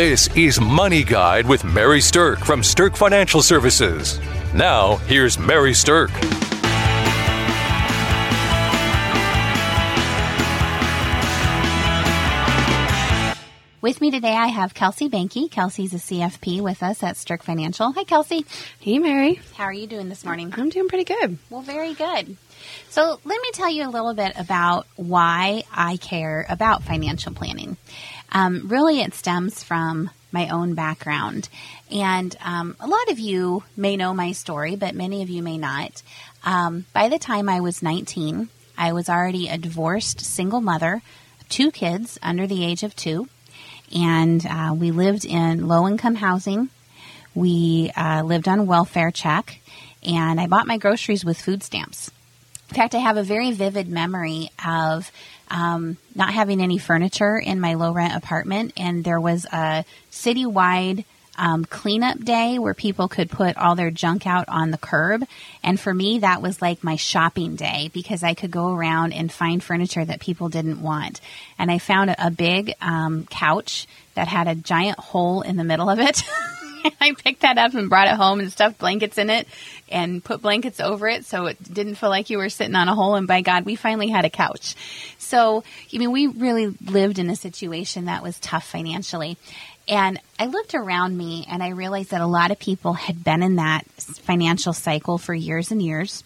This 0.00 0.34
is 0.34 0.58
Money 0.58 1.04
Guide 1.04 1.46
with 1.46 1.62
Mary 1.62 1.98
Sterk 1.98 2.38
from 2.38 2.62
Sterk 2.62 2.96
Financial 2.96 3.42
Services. 3.42 4.18
Now, 4.54 4.96
here's 4.96 5.38
Mary 5.38 5.72
Sterk. 5.72 6.08
With 13.82 14.00
me 14.00 14.10
today, 14.10 14.32
I 14.32 14.46
have 14.46 14.72
Kelsey 14.72 15.10
Bankey. 15.10 15.50
Kelsey's 15.50 15.92
a 15.92 15.98
CFP 15.98 16.62
with 16.62 16.82
us 16.82 17.02
at 17.02 17.16
Sterk 17.16 17.42
Financial. 17.42 17.92
Hi, 17.92 18.04
Kelsey. 18.04 18.46
Hey, 18.78 18.98
Mary. 18.98 19.38
How 19.56 19.64
are 19.64 19.72
you 19.72 19.86
doing 19.86 20.08
this 20.08 20.24
morning? 20.24 20.54
I'm 20.56 20.70
doing 20.70 20.88
pretty 20.88 21.04
good. 21.04 21.36
Well, 21.50 21.60
very 21.60 21.92
good. 21.92 22.38
So, 22.88 23.20
let 23.24 23.42
me 23.42 23.50
tell 23.52 23.70
you 23.70 23.86
a 23.86 23.90
little 23.90 24.14
bit 24.14 24.32
about 24.38 24.86
why 24.96 25.64
I 25.70 25.98
care 25.98 26.46
about 26.48 26.84
financial 26.84 27.34
planning. 27.34 27.76
Um, 28.32 28.68
really, 28.68 29.00
it 29.00 29.14
stems 29.14 29.62
from 29.62 30.10
my 30.32 30.48
own 30.48 30.74
background. 30.74 31.48
And 31.90 32.36
um, 32.44 32.76
a 32.78 32.86
lot 32.86 33.10
of 33.10 33.18
you 33.18 33.64
may 33.76 33.96
know 33.96 34.14
my 34.14 34.32
story, 34.32 34.76
but 34.76 34.94
many 34.94 35.22
of 35.22 35.30
you 35.30 35.42
may 35.42 35.58
not. 35.58 36.02
Um, 36.44 36.86
by 36.92 37.08
the 37.08 37.18
time 37.18 37.48
I 37.48 37.60
was 37.60 37.82
19, 37.82 38.48
I 38.78 38.92
was 38.92 39.08
already 39.08 39.48
a 39.48 39.58
divorced 39.58 40.20
single 40.20 40.60
mother, 40.60 41.02
two 41.48 41.70
kids 41.70 42.18
under 42.22 42.46
the 42.46 42.64
age 42.64 42.82
of 42.82 42.94
two 42.94 43.28
and 43.92 44.44
uh, 44.46 44.74
we 44.76 44.90
lived 44.90 45.24
in 45.24 45.66
low 45.66 45.88
income 45.88 46.16
housing. 46.16 46.70
We 47.34 47.90
uh, 47.96 48.22
lived 48.22 48.48
on 48.48 48.66
welfare 48.66 49.10
check, 49.10 49.60
and 50.02 50.40
I 50.40 50.46
bought 50.46 50.66
my 50.66 50.78
groceries 50.78 51.24
with 51.24 51.40
food 51.40 51.62
stamps. 51.62 52.10
In 52.70 52.76
fact, 52.76 52.94
I 52.94 52.98
have 52.98 53.16
a 53.16 53.22
very 53.22 53.50
vivid 53.52 53.88
memory 53.88 54.50
of 54.64 55.10
um, 55.50 55.96
not 56.14 56.32
having 56.32 56.62
any 56.62 56.78
furniture 56.78 57.38
in 57.38 57.60
my 57.60 57.74
low 57.74 57.92
rent 57.92 58.14
apartment, 58.14 58.72
and 58.76 59.04
there 59.04 59.20
was 59.20 59.46
a 59.52 59.84
citywide 60.10 61.04
um, 61.40 61.64
cleanup 61.64 62.22
day 62.22 62.58
where 62.58 62.74
people 62.74 63.08
could 63.08 63.30
put 63.30 63.56
all 63.56 63.74
their 63.74 63.90
junk 63.90 64.26
out 64.26 64.44
on 64.48 64.70
the 64.70 64.78
curb. 64.78 65.24
And 65.62 65.80
for 65.80 65.92
me, 65.92 66.18
that 66.18 66.42
was 66.42 66.60
like 66.60 66.84
my 66.84 66.96
shopping 66.96 67.56
day 67.56 67.90
because 67.94 68.22
I 68.22 68.34
could 68.34 68.50
go 68.50 68.72
around 68.74 69.14
and 69.14 69.32
find 69.32 69.62
furniture 69.62 70.04
that 70.04 70.20
people 70.20 70.50
didn't 70.50 70.82
want. 70.82 71.20
And 71.58 71.70
I 71.70 71.78
found 71.78 72.14
a, 72.18 72.30
big 72.30 72.74
um, 72.80 73.26
couch 73.26 73.86
that 74.14 74.28
had 74.28 74.46
a 74.48 74.54
giant 74.54 74.98
hole 74.98 75.42
in 75.42 75.56
the 75.56 75.64
middle 75.64 75.90
of 75.90 75.98
it. 75.98 76.22
I 77.00 77.12
picked 77.12 77.42
that 77.42 77.58
up 77.58 77.74
and 77.74 77.88
brought 77.88 78.08
it 78.08 78.14
home 78.14 78.40
and 78.40 78.50
stuffed 78.50 78.78
blankets 78.78 79.18
in 79.18 79.30
it 79.30 79.46
and 79.88 80.22
put 80.22 80.42
blankets 80.42 80.80
over 80.80 81.08
it 81.08 81.24
so 81.24 81.46
it 81.46 81.58
didn't 81.72 81.96
feel 81.96 82.10
like 82.10 82.30
you 82.30 82.38
were 82.38 82.48
sitting 82.48 82.74
on 82.74 82.88
a 82.88 82.94
hole. 82.94 83.14
And 83.14 83.26
by 83.26 83.40
God, 83.40 83.64
we 83.64 83.76
finally 83.76 84.08
had 84.08 84.24
a 84.24 84.30
couch. 84.30 84.74
So, 85.18 85.64
I 85.94 85.98
mean, 85.98 86.12
we 86.12 86.26
really 86.26 86.66
lived 86.66 87.18
in 87.18 87.30
a 87.30 87.36
situation 87.36 88.06
that 88.06 88.22
was 88.22 88.38
tough 88.40 88.66
financially. 88.66 89.36
And 89.88 90.20
I 90.38 90.46
looked 90.46 90.74
around 90.74 91.16
me 91.16 91.46
and 91.50 91.62
I 91.62 91.70
realized 91.70 92.10
that 92.10 92.20
a 92.20 92.26
lot 92.26 92.50
of 92.50 92.58
people 92.58 92.92
had 92.92 93.24
been 93.24 93.42
in 93.42 93.56
that 93.56 93.84
financial 93.96 94.72
cycle 94.72 95.18
for 95.18 95.34
years 95.34 95.70
and 95.72 95.82
years. 95.82 96.22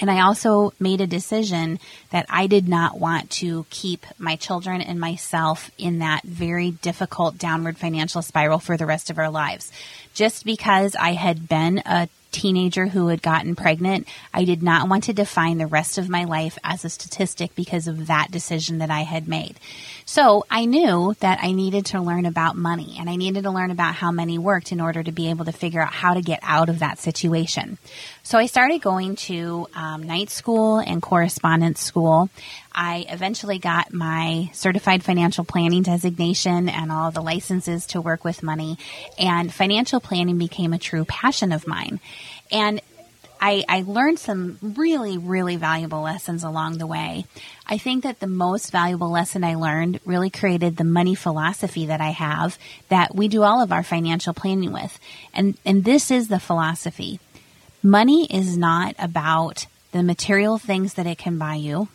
And 0.00 0.10
I 0.10 0.22
also 0.22 0.72
made 0.80 1.00
a 1.00 1.06
decision 1.06 1.78
that 2.10 2.26
I 2.28 2.46
did 2.46 2.68
not 2.68 2.98
want 2.98 3.30
to 3.32 3.64
keep 3.70 4.04
my 4.18 4.36
children 4.36 4.80
and 4.80 4.98
myself 4.98 5.70
in 5.78 6.00
that 6.00 6.24
very 6.24 6.72
difficult 6.72 7.38
downward 7.38 7.78
financial 7.78 8.22
spiral 8.22 8.58
for 8.58 8.76
the 8.76 8.86
rest 8.86 9.10
of 9.10 9.18
our 9.18 9.30
lives. 9.30 9.70
Just 10.12 10.44
because 10.44 10.96
I 10.96 11.12
had 11.12 11.48
been 11.48 11.82
a 11.86 12.08
teenager 12.34 12.88
who 12.88 13.06
had 13.06 13.22
gotten 13.22 13.54
pregnant, 13.54 14.08
I 14.32 14.44
did 14.44 14.62
not 14.62 14.88
want 14.88 15.04
to 15.04 15.12
define 15.12 15.58
the 15.58 15.66
rest 15.66 15.98
of 15.98 16.08
my 16.08 16.24
life 16.24 16.58
as 16.64 16.84
a 16.84 16.90
statistic 16.90 17.54
because 17.54 17.86
of 17.86 18.08
that 18.08 18.30
decision 18.30 18.78
that 18.78 18.90
I 18.90 19.02
had 19.02 19.28
made. 19.28 19.58
So 20.06 20.44
I 20.50 20.66
knew 20.66 21.14
that 21.20 21.38
I 21.42 21.52
needed 21.52 21.86
to 21.86 22.00
learn 22.00 22.26
about 22.26 22.56
money 22.56 22.96
and 22.98 23.08
I 23.08 23.16
needed 23.16 23.44
to 23.44 23.50
learn 23.50 23.70
about 23.70 23.94
how 23.94 24.12
money 24.12 24.38
worked 24.38 24.70
in 24.70 24.80
order 24.80 25.02
to 25.02 25.12
be 25.12 25.30
able 25.30 25.46
to 25.46 25.52
figure 25.52 25.80
out 25.80 25.92
how 25.92 26.14
to 26.14 26.20
get 26.20 26.40
out 26.42 26.68
of 26.68 26.80
that 26.80 26.98
situation. 26.98 27.78
So 28.22 28.38
I 28.38 28.46
started 28.46 28.82
going 28.82 29.16
to 29.16 29.66
um, 29.74 30.02
night 30.02 30.30
school 30.30 30.78
and 30.78 31.00
correspondence 31.00 31.80
school. 31.80 32.28
I 32.72 33.06
eventually 33.08 33.58
got 33.58 33.92
my 33.92 34.50
certified 34.52 35.02
financial 35.02 35.44
planning 35.44 35.82
designation 35.82 36.68
and 36.68 36.92
all 36.92 37.10
the 37.10 37.22
licenses 37.22 37.86
to 37.88 38.00
work 38.00 38.24
with 38.24 38.42
money. 38.42 38.78
And 39.18 39.52
financial 39.52 40.00
planning 40.00 40.36
became 40.36 40.72
a 40.72 40.78
true 40.78 41.04
passion 41.04 41.52
of 41.52 41.66
mine. 41.66 42.00
And 42.50 42.80
I, 43.46 43.62
I, 43.68 43.84
learned 43.86 44.18
some 44.18 44.58
really, 44.62 45.18
really 45.18 45.56
valuable 45.56 46.00
lessons 46.00 46.44
along 46.44 46.78
the 46.78 46.86
way. 46.86 47.26
I 47.66 47.76
think 47.76 48.04
that 48.04 48.18
the 48.18 48.26
most 48.26 48.72
valuable 48.72 49.10
lesson 49.10 49.44
I 49.44 49.56
learned 49.56 50.00
really 50.06 50.30
created 50.30 50.78
the 50.78 50.84
money 50.84 51.14
philosophy 51.14 51.84
that 51.84 52.00
I 52.00 52.08
have 52.08 52.58
that 52.88 53.14
we 53.14 53.28
do 53.28 53.42
all 53.42 53.62
of 53.62 53.70
our 53.70 53.82
financial 53.82 54.32
planning 54.32 54.72
with. 54.72 54.98
And, 55.34 55.58
and 55.66 55.84
this 55.84 56.10
is 56.10 56.28
the 56.28 56.40
philosophy. 56.40 57.20
Money 57.82 58.24
is 58.34 58.56
not 58.56 58.94
about 58.98 59.66
the 59.92 60.02
material 60.02 60.56
things 60.56 60.94
that 60.94 61.06
it 61.06 61.18
can 61.18 61.36
buy 61.36 61.56
you. 61.56 61.88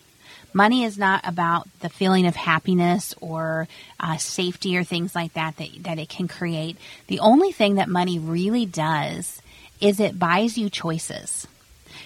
Money 0.54 0.84
is 0.84 1.00
not 1.00 1.28
about 1.28 1.68
the 1.80 1.90
feeling 1.90 2.28
of 2.28 2.36
happiness 2.36 3.16
or 3.22 3.68
uh, 4.00 4.18
safety 4.18 4.78
or 4.78 4.84
things 4.84 5.16
like 5.16 5.34
that, 5.34 5.58
that 5.58 5.70
that 5.82 5.98
it 5.98 6.10
can 6.10 6.28
create. 6.28 6.78
The 7.08 7.22
only 7.22 7.52
thing 7.52 7.76
that 7.76 7.90
money 7.90 8.20
really 8.20 8.68
does 8.68 9.42
is 9.82 10.00
it 10.00 10.20
buys 10.20 10.58
you 10.58 10.70
choices. 10.70 11.48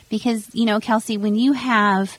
Because, 0.10 0.54
you 0.54 0.66
know, 0.66 0.80
Kelsey, 0.80 1.18
when 1.18 1.36
you 1.36 1.54
have 1.54 2.18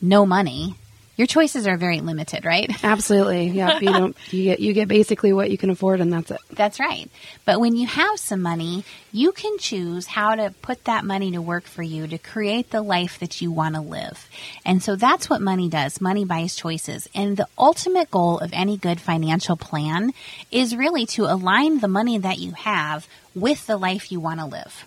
no 0.00 0.24
money, 0.24 0.74
your 1.18 1.26
choices 1.26 1.66
are 1.66 1.76
very 1.76 2.00
limited, 2.00 2.44
right? 2.44 2.70
Absolutely. 2.84 3.48
Yeah. 3.48 3.80
you 3.80 3.92
don't 3.92 4.16
you 4.32 4.44
get 4.44 4.60
you 4.60 4.72
get 4.72 4.88
basically 4.88 5.32
what 5.32 5.50
you 5.50 5.58
can 5.58 5.68
afford 5.68 6.00
and 6.00 6.12
that's 6.12 6.30
it. 6.30 6.38
That's 6.52 6.80
right. 6.80 7.10
But 7.44 7.60
when 7.60 7.76
you 7.76 7.86
have 7.88 8.18
some 8.18 8.40
money, 8.40 8.84
you 9.12 9.32
can 9.32 9.58
choose 9.58 10.06
how 10.06 10.36
to 10.36 10.54
put 10.62 10.84
that 10.84 11.04
money 11.04 11.32
to 11.32 11.42
work 11.42 11.64
for 11.64 11.82
you 11.82 12.06
to 12.06 12.18
create 12.18 12.70
the 12.70 12.82
life 12.82 13.18
that 13.18 13.42
you 13.42 13.50
want 13.50 13.74
to 13.74 13.80
live. 13.80 14.28
And 14.64 14.82
so 14.82 14.94
that's 14.94 15.28
what 15.28 15.42
money 15.42 15.68
does. 15.68 16.00
Money 16.00 16.24
buys 16.24 16.54
choices. 16.54 17.08
And 17.14 17.36
the 17.36 17.48
ultimate 17.58 18.10
goal 18.10 18.38
of 18.38 18.52
any 18.52 18.76
good 18.76 19.00
financial 19.00 19.56
plan 19.56 20.12
is 20.52 20.76
really 20.76 21.04
to 21.06 21.24
align 21.24 21.80
the 21.80 21.88
money 21.88 22.18
that 22.18 22.38
you 22.38 22.52
have 22.52 23.08
with 23.34 23.66
the 23.66 23.76
life 23.76 24.12
you 24.12 24.20
want 24.20 24.38
to 24.38 24.46
live. 24.46 24.86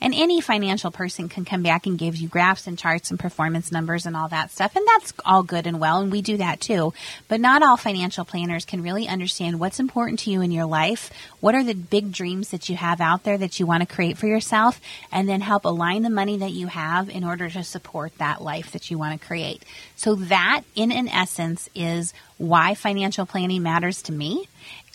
And 0.00 0.14
any 0.14 0.40
financial 0.40 0.90
person 0.90 1.28
can 1.28 1.44
come 1.44 1.62
back 1.62 1.86
and 1.86 1.98
give 1.98 2.16
you 2.16 2.28
graphs 2.28 2.66
and 2.66 2.78
charts 2.78 3.10
and 3.10 3.18
performance 3.18 3.72
numbers 3.72 4.06
and 4.06 4.16
all 4.16 4.28
that 4.28 4.50
stuff. 4.50 4.76
And 4.76 4.86
that's 4.86 5.12
all 5.24 5.42
good 5.42 5.66
and 5.66 5.80
well. 5.80 6.00
And 6.00 6.12
we 6.12 6.22
do 6.22 6.36
that 6.36 6.60
too. 6.60 6.92
But 7.28 7.40
not 7.40 7.62
all 7.62 7.76
financial 7.76 8.24
planners 8.24 8.64
can 8.64 8.82
really 8.82 9.08
understand 9.08 9.58
what's 9.58 9.80
important 9.80 10.20
to 10.20 10.30
you 10.30 10.40
in 10.42 10.50
your 10.50 10.66
life. 10.66 11.10
What 11.40 11.54
are 11.54 11.64
the 11.64 11.74
big 11.74 12.12
dreams 12.12 12.50
that 12.50 12.68
you 12.68 12.76
have 12.76 13.00
out 13.00 13.24
there 13.24 13.38
that 13.38 13.58
you 13.58 13.66
want 13.66 13.86
to 13.86 13.94
create 13.94 14.18
for 14.18 14.26
yourself? 14.26 14.80
And 15.10 15.28
then 15.28 15.40
help 15.40 15.64
align 15.64 16.02
the 16.02 16.10
money 16.10 16.38
that 16.38 16.52
you 16.52 16.66
have 16.66 17.08
in 17.08 17.24
order 17.24 17.48
to 17.50 17.64
support 17.64 18.16
that 18.18 18.42
life 18.42 18.72
that 18.72 18.90
you 18.90 18.98
want 18.98 19.20
to 19.20 19.26
create. 19.26 19.62
So 19.96 20.14
that 20.16 20.62
in 20.74 20.92
an 20.92 21.08
essence 21.08 21.68
is 21.74 22.12
why 22.38 22.74
financial 22.74 23.26
planning 23.26 23.62
matters 23.62 24.02
to 24.02 24.12
me 24.12 24.48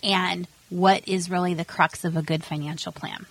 and 0.03 0.47
what 0.69 1.07
is 1.07 1.29
really 1.29 1.53
the 1.53 1.65
crux 1.65 2.05
of 2.05 2.15
a 2.15 2.21
good 2.21 2.43
financial 2.43 2.91
plan. 2.91 3.25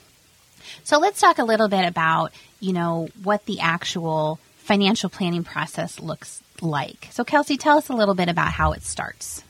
So 0.84 0.98
let's 0.98 1.20
talk 1.20 1.38
a 1.38 1.44
little 1.44 1.68
bit 1.68 1.86
about, 1.86 2.32
you 2.60 2.72
know, 2.72 3.08
what 3.22 3.44
the 3.46 3.60
actual 3.60 4.38
financial 4.58 5.10
planning 5.10 5.44
process 5.44 6.00
looks 6.00 6.42
like. 6.60 7.08
So 7.10 7.24
Kelsey, 7.24 7.56
tell 7.56 7.78
us 7.78 7.88
a 7.88 7.94
little 7.94 8.14
bit 8.14 8.28
about 8.28 8.52
how 8.52 8.72
it 8.72 8.82
starts. 8.82 9.42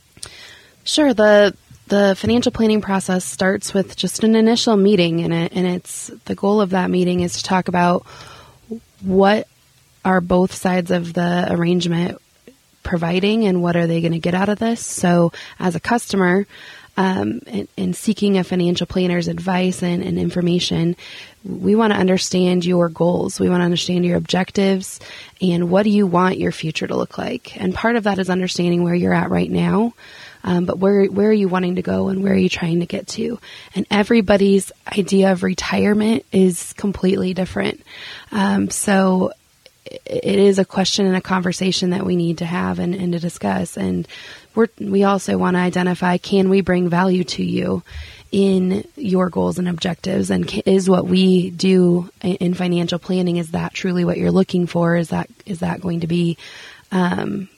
Sure. 0.85 1.13
The 1.15 1.55
the 1.89 2.15
financial 2.17 2.53
planning 2.53 2.81
process 2.81 3.25
starts 3.25 3.75
with 3.75 3.97
just 3.97 4.23
an 4.23 4.37
initial 4.37 4.77
meeting 4.77 5.21
and 5.23 5.35
it, 5.35 5.53
and 5.53 5.67
it's 5.67 6.07
the 6.27 6.37
goal 6.37 6.61
of 6.61 6.71
that 6.71 6.89
meeting 6.89 7.21
is 7.21 7.39
to 7.39 7.43
talk 7.43 7.67
about 7.67 8.07
what 9.01 9.49
are 10.05 10.21
both 10.21 10.55
sides 10.55 10.93
of 10.93 11.13
the 11.13 11.49
arrangement 11.51 12.19
providing 12.83 13.45
and 13.45 13.63
what 13.63 13.77
are 13.77 13.87
they 13.87 14.01
going 14.01 14.13
to 14.13 14.19
get 14.19 14.35
out 14.35 14.49
of 14.49 14.59
this. 14.59 14.85
So 14.85 15.33
as 15.59 15.75
a 15.75 15.81
customer, 15.81 16.47
um, 17.01 17.41
in, 17.47 17.67
in, 17.79 17.95
seeking 17.95 18.37
a 18.37 18.45
financial 18.45 18.87
planner's 18.87 19.27
advice 19.27 19.83
and, 19.83 20.03
and 20.03 20.19
information, 20.19 20.97
we 21.45 21.75
want 21.75 21.95
to 21.95 21.99
understand 21.99 22.67
your 22.67 22.91
goals. 22.91 23.41
We 23.41 23.49
want 23.49 23.63
to 23.63 23.65
understand 23.65 24.05
your 24.05 24.19
objectives 24.19 25.01
and 25.41 25.71
what 25.71 25.85
do 25.85 25.91
you 25.91 26.07
want 26.07 26.37
your 26.37 26.53
future 26.53 26.87
to 26.87 26.95
look 26.95 27.17
like. 27.17 27.59
And 27.59 27.75
part 27.75 27.97
of 27.97 28.05
that 28.05 28.19
is 28.19 28.29
understanding 28.29 28.85
where 28.85 28.95
you're 28.95 29.15
at 29.15 29.31
right 29.31 29.51
now. 29.51 29.95
Um, 30.45 30.67
but 30.67 30.79
where 30.79 31.07
where 31.07 31.31
are 31.31 31.33
you 31.33 31.49
wanting 31.49 31.77
to 31.77 31.83
go 31.83 32.09
and 32.09 32.23
where 32.23 32.35
are 32.35 32.37
you 32.37 32.51
trying 32.51 32.81
to 32.81 32.87
get 32.87 33.07
to? 33.09 33.39
And 33.75 33.87
everybody's 33.91 34.71
idea 34.87 35.33
of 35.33 35.43
retirement 35.43 36.27
is 36.33 36.75
completely 36.75 37.33
different. 37.33 37.83
Um, 38.31 38.69
so 38.69 39.33
it 39.91 40.39
is 40.39 40.59
a 40.59 40.65
question 40.65 41.07
and 41.07 41.17
a 41.17 41.21
conversation 41.21 41.91
that 41.91 42.05
we 42.05 42.17
need 42.17 42.39
to 42.39 42.45
have 42.45 42.79
and, 42.79 42.95
and 42.95 43.13
to 43.13 43.19
discuss. 43.19 43.77
And 43.77 44.07
we're, 44.55 44.69
we 44.79 45.05
also 45.05 45.37
want 45.37 45.57
to 45.57 45.61
identify 45.61 46.17
can 46.17 46.49
we 46.49 46.61
bring 46.61 46.89
value 46.89 47.25
to 47.25 47.43
you 47.43 47.83
in 48.33 48.85
your 48.97 49.29
goals 49.29 49.59
and 49.59 49.69
objectives 49.69 50.31
and 50.31 50.63
is 50.65 50.89
what 50.89 51.07
we 51.07 51.51
do 51.51 52.09
in 52.23 52.55
financial 52.55 52.99
planning 52.99 53.39
is 53.39 53.51
that 53.51 53.75
truly 53.75 54.05
what 54.05 54.19
you're 54.19 54.31
looking 54.31 54.69
for 54.69 54.95
is 54.95 55.09
that 55.09 55.29
is 55.47 55.61
that 55.61 55.81
going 55.81 56.01
to 56.01 56.07
be 56.07 56.39
um, 56.93 57.49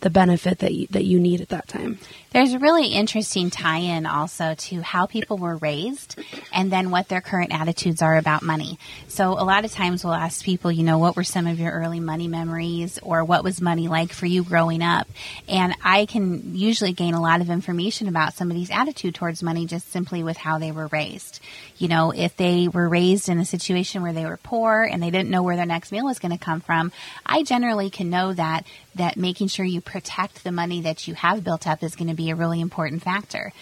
the 0.00 0.10
benefit 0.10 0.58
that 0.58 0.74
you, 0.74 0.86
that 0.90 1.04
you 1.04 1.18
need 1.18 1.40
at 1.40 1.48
that 1.48 1.66
time. 1.66 1.98
There's 2.32 2.54
a 2.54 2.58
really 2.58 2.86
interesting 2.86 3.50
tie-in 3.50 4.06
also 4.06 4.54
to 4.54 4.80
how 4.80 5.04
people 5.04 5.36
were 5.36 5.56
raised 5.56 6.18
and 6.50 6.72
then 6.72 6.90
what 6.90 7.08
their 7.08 7.20
current 7.20 7.52
attitudes 7.52 8.00
are 8.00 8.16
about 8.16 8.42
money. 8.42 8.78
So 9.08 9.32
a 9.32 9.44
lot 9.44 9.66
of 9.66 9.70
times 9.70 10.02
we'll 10.02 10.14
ask 10.14 10.42
people, 10.42 10.72
you 10.72 10.82
know, 10.82 10.96
what 10.96 11.14
were 11.14 11.24
some 11.24 11.46
of 11.46 11.60
your 11.60 11.70
early 11.70 12.00
money 12.00 12.28
memories 12.28 12.98
or 13.02 13.22
what 13.22 13.44
was 13.44 13.60
money 13.60 13.86
like 13.86 14.14
for 14.14 14.24
you 14.24 14.44
growing 14.44 14.82
up? 14.82 15.08
And 15.46 15.74
I 15.84 16.06
can 16.06 16.56
usually 16.56 16.94
gain 16.94 17.12
a 17.12 17.20
lot 17.20 17.42
of 17.42 17.50
information 17.50 18.08
about 18.08 18.32
somebody's 18.32 18.70
attitude 18.70 19.14
towards 19.14 19.42
money 19.42 19.66
just 19.66 19.92
simply 19.92 20.22
with 20.22 20.38
how 20.38 20.58
they 20.58 20.72
were 20.72 20.86
raised. 20.86 21.40
You 21.76 21.88
know, 21.88 22.12
if 22.12 22.34
they 22.38 22.66
were 22.66 22.88
raised 22.88 23.28
in 23.28 23.40
a 23.40 23.44
situation 23.44 24.00
where 24.00 24.14
they 24.14 24.24
were 24.24 24.38
poor 24.38 24.88
and 24.90 25.02
they 25.02 25.10
didn't 25.10 25.28
know 25.28 25.42
where 25.42 25.56
their 25.56 25.66
next 25.66 25.92
meal 25.92 26.06
was 26.06 26.18
going 26.18 26.32
to 26.32 26.42
come 26.42 26.60
from, 26.60 26.92
I 27.26 27.42
generally 27.42 27.90
can 27.90 28.08
know 28.08 28.32
that 28.32 28.64
that 28.94 29.16
making 29.16 29.48
sure 29.48 29.64
you 29.64 29.80
protect 29.80 30.44
the 30.44 30.52
money 30.52 30.82
that 30.82 31.08
you 31.08 31.14
have 31.14 31.44
built 31.44 31.66
up 31.66 31.82
is 31.82 31.96
going 31.96 32.08
to 32.08 32.14
be 32.14 32.21
a 32.30 32.36
really 32.36 32.60
important 32.60 33.02
factor. 33.02 33.52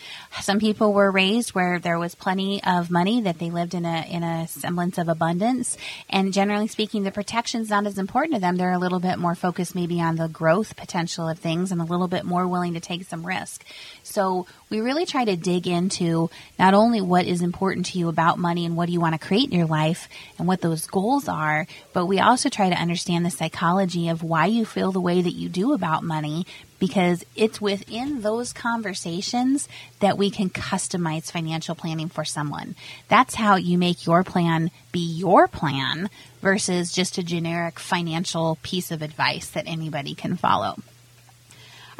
Some 0.40 0.58
people 0.58 0.92
were 0.92 1.10
raised 1.10 1.50
where 1.50 1.78
there 1.78 1.98
was 1.98 2.14
plenty 2.14 2.62
of 2.62 2.90
money 2.90 3.22
that 3.22 3.38
they 3.38 3.50
lived 3.50 3.74
in 3.74 3.84
a 3.84 4.06
in 4.08 4.22
a 4.22 4.46
semblance 4.48 4.98
of 4.98 5.08
abundance, 5.08 5.76
and 6.08 6.32
generally 6.32 6.68
speaking, 6.68 7.02
the 7.02 7.10
protection's 7.10 7.70
not 7.70 7.86
as 7.86 7.98
important 7.98 8.34
to 8.34 8.40
them. 8.40 8.56
They're 8.56 8.72
a 8.72 8.78
little 8.78 9.00
bit 9.00 9.18
more 9.18 9.34
focused 9.34 9.74
maybe 9.74 10.00
on 10.00 10.16
the 10.16 10.28
growth 10.28 10.76
potential 10.76 11.28
of 11.28 11.38
things 11.38 11.72
and 11.72 11.80
a 11.80 11.84
little 11.84 12.08
bit 12.08 12.24
more 12.24 12.46
willing 12.46 12.74
to 12.74 12.80
take 12.80 13.04
some 13.04 13.26
risk. 13.26 13.64
So 14.02 14.46
we 14.68 14.80
really 14.80 15.06
try 15.06 15.24
to 15.24 15.36
dig 15.36 15.66
into 15.66 16.30
not 16.58 16.74
only 16.74 17.00
what 17.00 17.26
is 17.26 17.42
important 17.42 17.86
to 17.86 17.98
you 17.98 18.08
about 18.08 18.38
money 18.38 18.64
and 18.66 18.76
what 18.76 18.86
do 18.86 18.92
you 18.92 19.00
want 19.00 19.20
to 19.20 19.26
create 19.26 19.50
in 19.50 19.58
your 19.58 19.66
life 19.66 20.08
and 20.38 20.46
what 20.46 20.60
those 20.60 20.86
goals 20.86 21.28
are, 21.28 21.66
but 21.92 22.06
we 22.06 22.20
also 22.20 22.48
try 22.48 22.68
to 22.68 22.76
understand 22.76 23.26
the 23.26 23.30
psychology 23.30 24.08
of 24.08 24.22
why 24.22 24.46
you 24.46 24.64
feel 24.64 24.92
the 24.92 25.00
way 25.00 25.20
that 25.20 25.32
you 25.32 25.48
do 25.48 25.72
about 25.72 26.02
money 26.02 26.46
because 26.80 27.24
it's 27.36 27.60
within 27.60 28.22
those 28.22 28.52
conversations 28.52 29.68
that 30.00 30.18
we 30.18 30.30
can 30.30 30.50
customize 30.50 31.30
financial 31.30 31.76
planning 31.76 32.08
for 32.08 32.24
someone. 32.24 32.74
That's 33.06 33.36
how 33.36 33.54
you 33.54 33.78
make 33.78 34.06
your 34.06 34.24
plan 34.24 34.72
be 34.90 34.98
your 34.98 35.46
plan 35.46 36.10
versus 36.42 36.90
just 36.90 37.18
a 37.18 37.22
generic 37.22 37.78
financial 37.78 38.58
piece 38.62 38.90
of 38.90 39.02
advice 39.02 39.50
that 39.50 39.68
anybody 39.68 40.16
can 40.16 40.36
follow. 40.36 40.76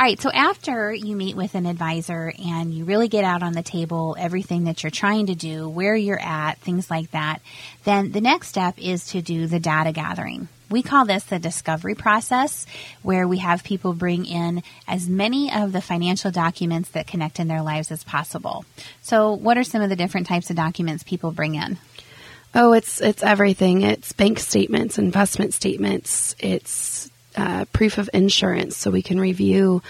All 0.01 0.07
right, 0.07 0.19
so 0.19 0.31
after 0.31 0.95
you 0.95 1.15
meet 1.15 1.37
with 1.37 1.55
an 1.55 1.67
advisor 1.67 2.33
and 2.43 2.73
you 2.73 2.87
really 2.87 3.09
get 3.09 3.23
out 3.23 3.43
on 3.43 3.53
the 3.53 3.63
table 3.63 4.17
everything 4.19 4.65
that 4.65 4.83
you're 4.83 4.91
trying 4.91 5.27
to 5.27 5.35
do, 5.35 5.69
where 5.69 5.95
you're 5.95 6.19
at, 6.19 6.57
things 6.61 6.91
like 6.91 7.11
that, 7.11 7.43
then 7.85 8.11
the 8.11 8.23
next 8.23 8.49
step 8.49 8.79
is 8.79 9.09
to 9.09 9.21
do 9.21 9.47
the 9.47 9.61
data 9.61 9.93
gathering. 9.93 10.49
We 10.71 10.83
call 10.83 11.05
this 11.05 11.25
the 11.25 11.41
discovery 11.41 11.97
process, 11.97 12.65
where 13.03 13.27
we 13.27 13.39
have 13.39 13.65
people 13.65 13.93
bring 13.93 14.25
in 14.25 14.63
as 14.87 15.09
many 15.09 15.53
of 15.53 15.73
the 15.73 15.81
financial 15.81 16.31
documents 16.31 16.91
that 16.91 17.09
connect 17.09 17.41
in 17.41 17.49
their 17.49 17.63
lives 17.63 17.91
as 17.91 18.05
possible. 18.05 18.65
So, 19.03 19.33
what 19.33 19.59
are 19.59 19.65
some 19.65 19.83
of 19.83 19.91
the 19.91 19.97
different 19.97 20.29
types 20.29 20.49
of 20.49 20.57
documents 20.57 21.03
people 21.03 21.33
bring 21.33 21.57
in? 21.57 21.79
Oh, 22.55 22.73
it's 22.73 23.01
it's 23.01 23.23
everything. 23.23 23.83
It's 23.83 24.13
bank 24.13 24.39
statements, 24.39 24.99
investment 24.99 25.55
statements. 25.55 26.35
It's 26.39 27.11
uh, 27.37 27.65
proof 27.67 27.99
of 27.99 28.09
insurance, 28.13 28.77
so 28.77 28.91
we 28.91 29.03
can 29.03 29.21
review 29.21 29.83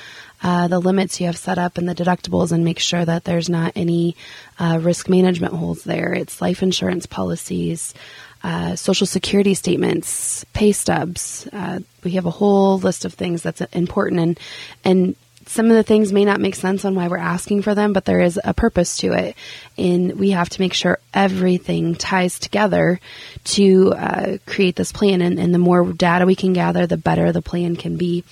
uh, 0.42 0.68
the 0.68 0.78
limits 0.78 1.20
you 1.20 1.26
have 1.26 1.36
set 1.36 1.58
up 1.58 1.78
and 1.78 1.88
the 1.88 1.94
deductibles 1.94 2.52
and 2.52 2.64
make 2.64 2.78
sure 2.78 3.04
that 3.04 3.24
there's 3.24 3.48
not 3.48 3.72
any 3.76 4.16
uh, 4.58 4.78
risk 4.80 5.08
management 5.08 5.54
holes 5.54 5.84
there. 5.84 6.12
It's 6.12 6.40
life 6.40 6.62
insurance 6.62 7.06
policies, 7.06 7.94
uh, 8.42 8.76
social 8.76 9.06
security 9.06 9.54
statements, 9.54 10.44
pay 10.52 10.72
stubs. 10.72 11.46
Uh, 11.52 11.80
we 12.04 12.12
have 12.12 12.26
a 12.26 12.30
whole 12.30 12.78
list 12.78 13.04
of 13.04 13.14
things 13.14 13.42
that's 13.42 13.60
important 13.72 14.20
and 14.20 14.40
and 14.84 15.16
some 15.50 15.66
of 15.66 15.72
the 15.72 15.82
things 15.82 16.12
may 16.12 16.24
not 16.24 16.40
make 16.40 16.54
sense 16.54 16.84
on 16.84 16.94
why 16.94 17.08
we're 17.08 17.16
asking 17.16 17.62
for 17.62 17.74
them, 17.74 17.92
but 17.92 18.04
there 18.04 18.20
is 18.20 18.38
a 18.44 18.54
purpose 18.54 18.98
to 18.98 19.14
it. 19.14 19.34
And 19.76 20.16
we 20.16 20.30
have 20.30 20.48
to 20.50 20.60
make 20.60 20.72
sure 20.72 21.00
everything 21.12 21.96
ties 21.96 22.38
together 22.38 23.00
to 23.44 23.92
uh, 23.94 24.38
create 24.46 24.76
this 24.76 24.92
plan. 24.92 25.20
And, 25.20 25.40
and 25.40 25.52
the 25.52 25.58
more 25.58 25.92
data 25.92 26.24
we 26.24 26.36
can 26.36 26.52
gather, 26.52 26.86
the 26.86 26.96
better 26.96 27.32
the 27.32 27.42
plan 27.42 27.74
can 27.74 27.96
be. 27.96 28.22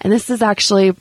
And 0.00 0.12
this 0.12 0.30
is 0.30 0.42
actually 0.42 0.96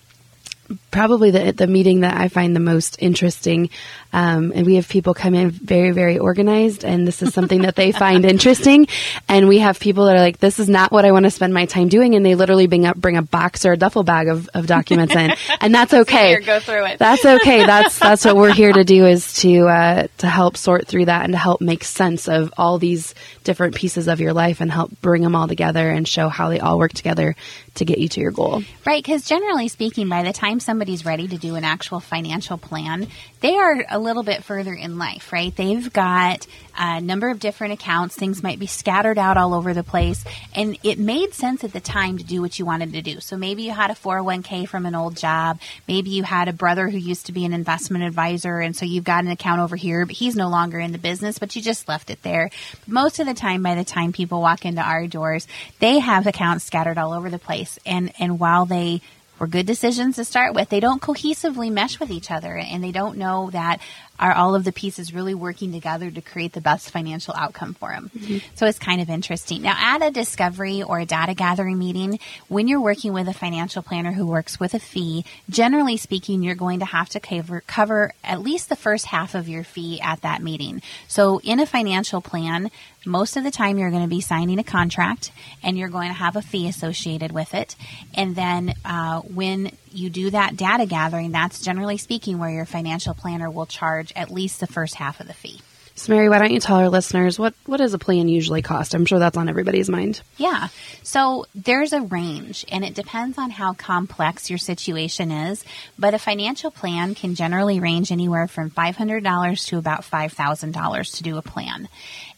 probably 0.91 1.31
the 1.31 1.51
the 1.51 1.67
meeting 1.67 2.01
that 2.01 2.15
I 2.15 2.27
find 2.27 2.55
the 2.55 2.59
most 2.59 2.97
interesting. 2.99 3.69
Um, 4.13 4.53
and 4.55 4.65
we 4.65 4.75
have 4.75 4.87
people 4.87 5.13
come 5.13 5.33
in 5.33 5.49
very 5.49 5.91
very 5.91 6.19
organized, 6.19 6.85
and 6.85 7.07
this 7.07 7.21
is 7.21 7.33
something 7.33 7.63
that 7.63 7.75
they 7.75 7.91
find 7.91 8.25
interesting. 8.25 8.87
And 9.27 9.47
we 9.47 9.59
have 9.59 9.79
people 9.79 10.05
that 10.05 10.15
are 10.15 10.21
like, 10.21 10.37
"This 10.37 10.59
is 10.59 10.69
not 10.69 10.91
what 10.91 11.03
I 11.03 11.11
want 11.11 11.25
to 11.25 11.31
spend 11.31 11.53
my 11.53 11.65
time 11.65 11.89
doing," 11.89 12.15
and 12.15 12.25
they 12.25 12.35
literally 12.35 12.67
bring 12.67 12.85
up 12.85 12.95
bring 12.95 13.17
a 13.17 13.21
box 13.21 13.65
or 13.65 13.73
a 13.73 13.77
duffel 13.77 14.03
bag 14.03 14.27
of, 14.27 14.49
of 14.53 14.67
documents 14.67 15.15
in, 15.15 15.33
and 15.61 15.73
that's 15.73 15.93
okay. 15.93 16.39
go 16.41 16.59
through 16.59 16.85
it. 16.85 16.99
That's 16.99 17.25
okay. 17.25 17.65
That's 17.73 17.97
that's 17.97 18.25
what 18.25 18.35
we're 18.35 18.53
here 18.53 18.71
to 18.71 18.83
do 18.83 19.05
is 19.05 19.33
to 19.35 19.67
uh, 19.67 20.07
to 20.19 20.27
help 20.27 20.57
sort 20.57 20.87
through 20.87 21.05
that 21.05 21.23
and 21.23 21.33
to 21.33 21.37
help 21.37 21.61
make 21.61 21.83
sense 21.83 22.27
of 22.27 22.53
all 22.57 22.77
these 22.77 23.15
different 23.43 23.75
pieces 23.75 24.07
of 24.07 24.19
your 24.19 24.33
life 24.33 24.61
and 24.61 24.71
help 24.71 24.91
bring 25.01 25.21
them 25.21 25.35
all 25.35 25.47
together 25.47 25.89
and 25.89 26.07
show 26.07 26.29
how 26.29 26.49
they 26.49 26.59
all 26.59 26.77
work 26.77 26.93
together 26.93 27.35
to 27.75 27.85
get 27.85 27.97
you 27.97 28.07
to 28.07 28.21
your 28.21 28.31
goal. 28.31 28.63
Right, 28.85 29.03
because 29.03 29.25
generally 29.25 29.67
speaking, 29.67 30.07
by 30.09 30.23
the 30.23 30.33
time 30.33 30.59
somebody's 30.59 31.05
ready 31.05 31.27
to 31.27 31.37
do 31.37 31.55
an 31.55 31.63
actual 31.63 31.99
financial 31.99 32.57
plan, 32.57 33.07
they 33.39 33.57
are 33.57 33.83
a 33.89 33.99
little 34.03 34.23
bit 34.23 34.43
further 34.43 34.73
in 34.73 34.97
life, 34.97 35.31
right? 35.33 35.55
They've 35.55 35.91
got 35.91 36.45
a 36.77 37.01
number 37.01 37.29
of 37.29 37.39
different 37.39 37.73
accounts. 37.73 38.15
Things 38.15 38.43
might 38.43 38.59
be 38.59 38.67
scattered 38.67 39.17
out 39.17 39.37
all 39.37 39.53
over 39.53 39.73
the 39.73 39.83
place. 39.83 40.23
And 40.53 40.77
it 40.83 40.99
made 40.99 41.33
sense 41.33 41.63
at 41.63 41.73
the 41.73 41.79
time 41.79 42.17
to 42.17 42.23
do 42.23 42.41
what 42.41 42.59
you 42.59 42.65
wanted 42.65 42.93
to 42.93 43.01
do. 43.01 43.19
So 43.19 43.37
maybe 43.37 43.63
you 43.63 43.71
had 43.71 43.91
a 43.91 43.95
401k 43.95 44.67
from 44.67 44.85
an 44.85 44.95
old 44.95 45.17
job. 45.17 45.59
Maybe 45.87 46.09
you 46.09 46.23
had 46.23 46.47
a 46.47 46.53
brother 46.53 46.89
who 46.89 46.97
used 46.97 47.27
to 47.27 47.31
be 47.31 47.45
an 47.45 47.53
investment 47.53 48.03
advisor. 48.03 48.59
And 48.59 48.75
so 48.75 48.85
you've 48.85 49.03
got 49.03 49.23
an 49.23 49.31
account 49.31 49.61
over 49.61 49.75
here, 49.75 50.05
but 50.05 50.15
he's 50.15 50.35
no 50.35 50.49
longer 50.49 50.79
in 50.79 50.91
the 50.91 50.97
business, 50.97 51.39
but 51.39 51.55
you 51.55 51.61
just 51.61 51.87
left 51.87 52.09
it 52.09 52.21
there. 52.23 52.49
Most 52.87 53.19
of 53.19 53.27
the 53.27 53.33
time, 53.33 53.63
by 53.63 53.75
the 53.75 53.83
time 53.83 54.13
people 54.13 54.41
walk 54.41 54.65
into 54.65 54.81
our 54.81 55.07
doors, 55.07 55.47
they 55.79 55.99
have 55.99 56.27
accounts 56.27 56.65
scattered 56.65 56.97
all 56.97 57.13
over 57.13 57.29
the 57.29 57.39
place. 57.39 57.79
And, 57.85 58.11
and 58.19 58.39
while 58.39 58.65
they 58.65 59.01
were 59.39 59.47
good 59.47 59.65
decisions 59.65 60.15
to 60.15 60.25
start 60.25 60.53
with. 60.53 60.69
They 60.69 60.79
don't 60.79 61.01
cohesively 61.01 61.71
mesh 61.71 61.99
with 61.99 62.11
each 62.11 62.31
other 62.31 62.55
and 62.55 62.83
they 62.83 62.91
don't 62.91 63.17
know 63.17 63.49
that 63.51 63.79
are 64.19 64.33
all 64.33 64.55
of 64.55 64.63
the 64.63 64.71
pieces 64.71 65.13
really 65.13 65.33
working 65.33 65.71
together 65.71 66.09
to 66.11 66.21
create 66.21 66.53
the 66.53 66.61
best 66.61 66.91
financial 66.91 67.33
outcome 67.35 67.73
for 67.73 67.89
them. 67.89 68.11
Mm-hmm. 68.15 68.37
So 68.55 68.65
it's 68.67 68.79
kind 68.79 69.01
of 69.01 69.09
interesting. 69.09 69.61
Now, 69.63 69.75
at 69.77 70.01
a 70.01 70.11
discovery 70.11 70.83
or 70.83 70.99
a 70.99 71.05
data 71.05 71.33
gathering 71.33 71.79
meeting, 71.79 72.19
when 72.47 72.67
you're 72.67 72.81
working 72.81 73.13
with 73.13 73.27
a 73.27 73.33
financial 73.33 73.81
planner 73.81 74.11
who 74.11 74.27
works 74.27 74.59
with 74.59 74.73
a 74.73 74.79
fee, 74.79 75.25
generally 75.49 75.97
speaking, 75.97 76.43
you're 76.43 76.55
going 76.55 76.79
to 76.79 76.85
have 76.85 77.09
to 77.09 77.19
cover, 77.19 77.61
cover 77.61 78.13
at 78.23 78.41
least 78.41 78.69
the 78.69 78.75
first 78.75 79.07
half 79.07 79.35
of 79.35 79.49
your 79.49 79.63
fee 79.63 79.99
at 79.99 80.21
that 80.21 80.41
meeting. 80.41 80.81
So 81.07 81.39
in 81.43 81.59
a 81.59 81.65
financial 81.65 82.21
plan, 82.21 82.69
most 83.05 83.35
of 83.35 83.43
the 83.43 83.51
time 83.51 83.77
you're 83.77 83.91
going 83.91 84.03
to 84.03 84.07
be 84.07 84.21
signing 84.21 84.59
a 84.59 84.63
contract 84.63 85.31
and 85.61 85.77
you're 85.77 85.89
going 85.89 86.07
to 86.07 86.13
have 86.13 86.35
a 86.35 86.41
fee 86.41 86.67
associated 86.67 87.31
with 87.31 87.53
it. 87.53 87.75
And 88.13 88.35
then 88.35 88.75
uh, 88.85 89.21
when 89.21 89.71
you 89.93 90.09
do 90.09 90.29
that 90.31 90.55
data 90.57 90.85
gathering, 90.85 91.31
that's 91.31 91.61
generally 91.61 91.97
speaking 91.97 92.39
where 92.39 92.49
your 92.49 92.65
financial 92.65 93.13
planner 93.13 93.49
will 93.49 93.65
charge 93.65 94.11
at 94.15 94.31
least 94.31 94.59
the 94.59 94.67
first 94.67 94.95
half 94.95 95.19
of 95.19 95.27
the 95.27 95.33
fee. 95.33 95.61
So, 95.95 96.11
Mary, 96.11 96.27
why 96.27 96.39
don't 96.39 96.51
you 96.51 96.59
tell 96.59 96.77
our 96.77 96.89
listeners 96.89 97.37
what, 97.37 97.53
what 97.67 97.77
does 97.77 97.93
a 97.93 97.99
plan 97.99 98.27
usually 98.27 98.63
cost? 98.63 98.95
I'm 98.95 99.05
sure 99.05 99.19
that's 99.19 99.37
on 99.37 99.47
everybody's 99.47 99.89
mind. 99.89 100.21
Yeah. 100.37 100.69
So, 101.03 101.45
there's 101.53 101.93
a 101.93 102.01
range, 102.01 102.65
and 102.71 102.83
it 102.83 102.95
depends 102.95 103.37
on 103.37 103.51
how 103.51 103.73
complex 103.73 104.49
your 104.49 104.57
situation 104.57 105.29
is. 105.29 105.63
But 105.99 106.15
a 106.15 106.19
financial 106.19 106.71
plan 106.71 107.13
can 107.13 107.35
generally 107.35 107.79
range 107.79 108.11
anywhere 108.11 108.47
from 108.47 108.71
$500 108.71 109.67
to 109.67 109.77
about 109.77 110.01
$5,000 110.01 111.15
to 111.17 111.23
do 111.23 111.37
a 111.37 111.43
plan. 111.43 111.87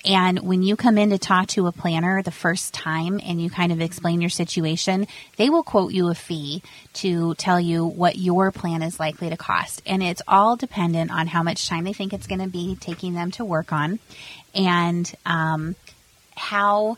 And 0.06 0.40
when 0.40 0.62
you 0.62 0.76
come 0.76 0.98
in 0.98 1.10
to 1.10 1.18
talk 1.18 1.48
to 1.50 1.66
a 1.68 1.72
planner 1.72 2.22
the 2.22 2.32
first 2.32 2.74
time 2.74 3.20
and 3.24 3.42
you 3.42 3.50
kind 3.50 3.72
of 3.72 3.82
explain 3.82 4.22
your 4.22 4.30
situation, 4.30 5.08
they 5.38 5.50
will 5.50 5.64
quote 5.64 5.94
you 5.94 6.10
a 6.10 6.16
fee 6.16 6.62
to 6.94 7.34
tell 7.36 7.60
you 7.60 7.86
what 7.86 8.16
your 8.16 8.52
plan 8.52 8.84
is 8.84 9.00
likely 9.00 9.30
to 9.30 9.38
cost. 9.38 9.82
And 9.86 10.04
it's 10.04 10.22
all 10.28 10.56
dependent 10.56 11.12
on 11.12 11.26
how 11.28 11.42
much 11.42 11.68
time 11.68 11.86
they 11.86 11.94
think 11.94 12.14
it's 12.14 12.28
going 12.28 12.42
to 12.42 12.48
be 12.48 12.76
taking 12.80 13.14
them 13.14 13.32
to 13.32 13.46
work 13.46 13.74
on 13.74 14.00
and 14.54 15.12
um, 15.26 15.76
how. 16.36 16.98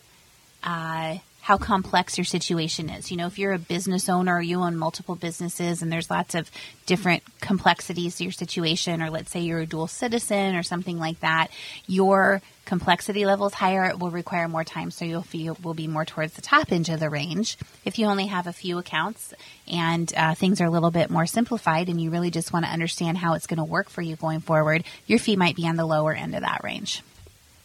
Uh, 0.63 1.17
how 1.47 1.57
complex 1.57 2.17
your 2.17 2.25
situation 2.25 2.89
is. 2.89 3.09
You 3.09 3.15
know, 3.15 3.25
if 3.25 3.39
you're 3.39 3.53
a 3.53 3.57
business 3.57 4.09
owner 4.09 4.41
you 4.41 4.59
own 4.59 4.75
multiple 4.75 5.15
businesses 5.15 5.81
and 5.81 5.89
there's 5.89 6.09
lots 6.09 6.35
of 6.35 6.51
different 6.85 7.23
complexities 7.39 8.17
to 8.17 8.23
your 8.23 8.33
situation, 8.33 9.01
or 9.01 9.09
let's 9.09 9.31
say 9.31 9.39
you're 9.39 9.61
a 9.61 9.65
dual 9.65 9.87
citizen 9.87 10.57
or 10.57 10.63
something 10.63 10.99
like 10.99 11.21
that, 11.21 11.47
your 11.85 12.41
complexity 12.65 13.25
level 13.25 13.47
is 13.47 13.53
higher, 13.53 13.85
it 13.85 13.97
will 13.97 14.11
require 14.11 14.49
more 14.49 14.65
time, 14.65 14.91
so 14.91 15.05
your 15.05 15.23
fee 15.23 15.49
will 15.63 15.73
be 15.73 15.87
more 15.87 16.03
towards 16.03 16.33
the 16.33 16.41
top 16.41 16.69
end 16.73 16.89
of 16.89 16.99
the 16.99 17.09
range. 17.09 17.57
If 17.85 17.97
you 17.97 18.07
only 18.07 18.27
have 18.27 18.45
a 18.45 18.51
few 18.51 18.77
accounts 18.77 19.33
and 19.69 20.13
uh, 20.17 20.35
things 20.35 20.59
are 20.59 20.65
a 20.65 20.69
little 20.69 20.91
bit 20.91 21.09
more 21.09 21.25
simplified 21.25 21.87
and 21.87 22.01
you 22.01 22.09
really 22.09 22.29
just 22.29 22.51
want 22.51 22.65
to 22.65 22.71
understand 22.73 23.19
how 23.19 23.35
it's 23.35 23.47
going 23.47 23.59
to 23.59 23.63
work 23.63 23.89
for 23.89 24.01
you 24.01 24.17
going 24.17 24.41
forward, 24.41 24.83
your 25.05 25.17
fee 25.17 25.37
might 25.37 25.55
be 25.55 25.65
on 25.65 25.77
the 25.77 25.85
lower 25.85 26.11
end 26.11 26.35
of 26.35 26.41
that 26.41 26.59
range. 26.65 27.03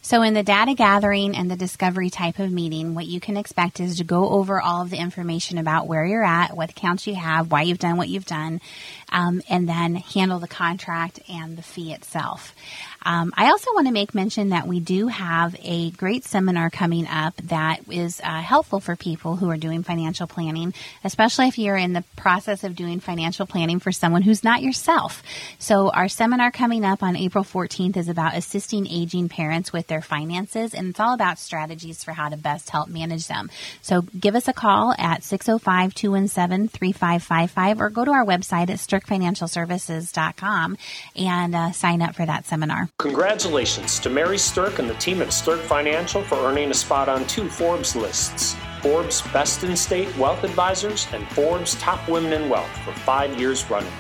So, 0.04 0.23
in 0.23 0.35
the 0.35 0.42
data 0.42 0.75
gathering 0.75 1.37
and 1.37 1.49
the 1.49 1.54
discovery 1.54 2.11
type 2.11 2.40
of 2.40 2.50
meeting, 2.50 2.97
what 2.97 3.06
you 3.06 3.21
can 3.21 3.37
expect 3.37 3.78
is 3.78 3.99
to 3.99 4.04
go 4.04 4.30
over 4.30 4.61
all 4.61 4.82
of 4.82 4.90
the 4.90 4.97
information 4.97 5.59
about 5.59 5.87
where 5.87 6.04
you're 6.04 6.25
at, 6.25 6.56
what 6.56 6.71
accounts 6.71 7.06
you 7.06 7.14
have, 7.14 7.52
why 7.52 7.62
you've 7.62 7.78
done 7.78 7.97
what 7.97 8.09
you've 8.09 8.26
done, 8.26 8.61
um, 9.11 9.42
and 9.49 9.68
then 9.68 9.94
handle 9.94 10.40
the 10.40 10.49
contract 10.49 11.21
and 11.28 11.56
the 11.56 11.62
fee 11.62 11.92
itself. 11.92 12.52
Um, 13.04 13.32
I 13.37 13.50
also 13.50 13.73
want 13.75 13.87
to 13.87 13.92
make 13.92 14.14
mention 14.14 14.50
that 14.50 14.66
we 14.66 14.80
do 14.80 15.09
have 15.09 15.56
a 15.62 15.90
great 15.92 16.25
seminar 16.25 16.71
coming 16.71 17.06
up 17.06 17.37
that 17.44 17.80
is 17.90 18.21
uh, 18.23 18.40
helpful 18.40 18.80
for 18.80 18.97
people 18.97 19.37
who 19.37 19.50
are 19.50 19.56
doing 19.56 19.82
financial 19.82 20.26
planning, 20.26 20.75
especially 21.04 21.49
if 21.49 21.59
you're 21.59 21.76
in 21.76 21.92
the 21.92 22.04
process 22.16 22.64
of 22.64 22.76
doing 22.76 23.00
financial 23.00 23.47
planning 23.47 23.80
for 23.80 23.92
someone 23.92 24.23
who's 24.23 24.44
not 24.44 24.62
yourself. 24.62 25.23
So, 25.59 25.90
our 25.90 26.09
seminar 26.09 26.50
coming 26.50 26.85
up 26.85 27.02
on 27.02 27.16
April 27.16 27.44
14th 27.44 27.97
is 27.97 28.09
about 28.09 28.37
assisting 28.37 28.87
aging 28.87 29.28
parents 29.28 29.73
with 29.73 29.88
their 29.88 30.02
finances, 30.02 30.75
and 30.75 30.88
it's 30.88 31.00
all 31.00 31.14
about 31.14 31.38
strategies 31.38 32.04
for 32.04 32.12
how 32.12 32.28
to 32.28 32.37
best 32.37 32.71
help 32.71 32.88
manage 32.88 33.26
them. 33.26 33.50
So, 33.80 34.02
give 34.02 34.35
us 34.35 34.49
a 34.49 34.52
call 34.52 34.94
at 34.99 35.25
605 35.25 35.94
217 35.94 36.68
3555 36.68 37.80
or 37.80 37.90
go 37.90 38.04
to 38.04 38.12
our 38.12 38.25
website 38.25 38.71
at 38.71 38.78
sterkfinancialservices.com 38.78 40.76
and 41.16 41.54
uh, 41.54 41.73
sign 41.73 42.02
up 42.02 42.14
for 42.14 42.26
that 42.26 42.47
seminar. 42.47 42.91
Congratulations 42.99 43.99
to 43.99 44.11
Mary 44.11 44.37
Sterk 44.37 44.78
and 44.78 44.88
the 44.88 44.94
team 44.94 45.22
at 45.22 45.28
Sterk 45.28 45.61
Financial 45.61 46.22
for 46.22 46.37
earning 46.37 46.70
a 46.70 46.75
spot 46.75 47.08
on 47.08 47.26
two 47.26 47.49
Forbes 47.49 47.96
lists 47.96 48.54
Forbes 48.82 49.22
Best 49.32 49.62
in 49.62 49.76
State 49.76 50.14
Wealth 50.16 50.42
Advisors 50.42 51.06
and 51.12 51.26
Forbes 51.28 51.75
Top 51.76 52.08
Women 52.08 52.32
in 52.32 52.49
Wealth 52.49 52.70
for 52.84 52.92
five 52.92 53.38
years 53.40 53.68
running. 53.70 53.92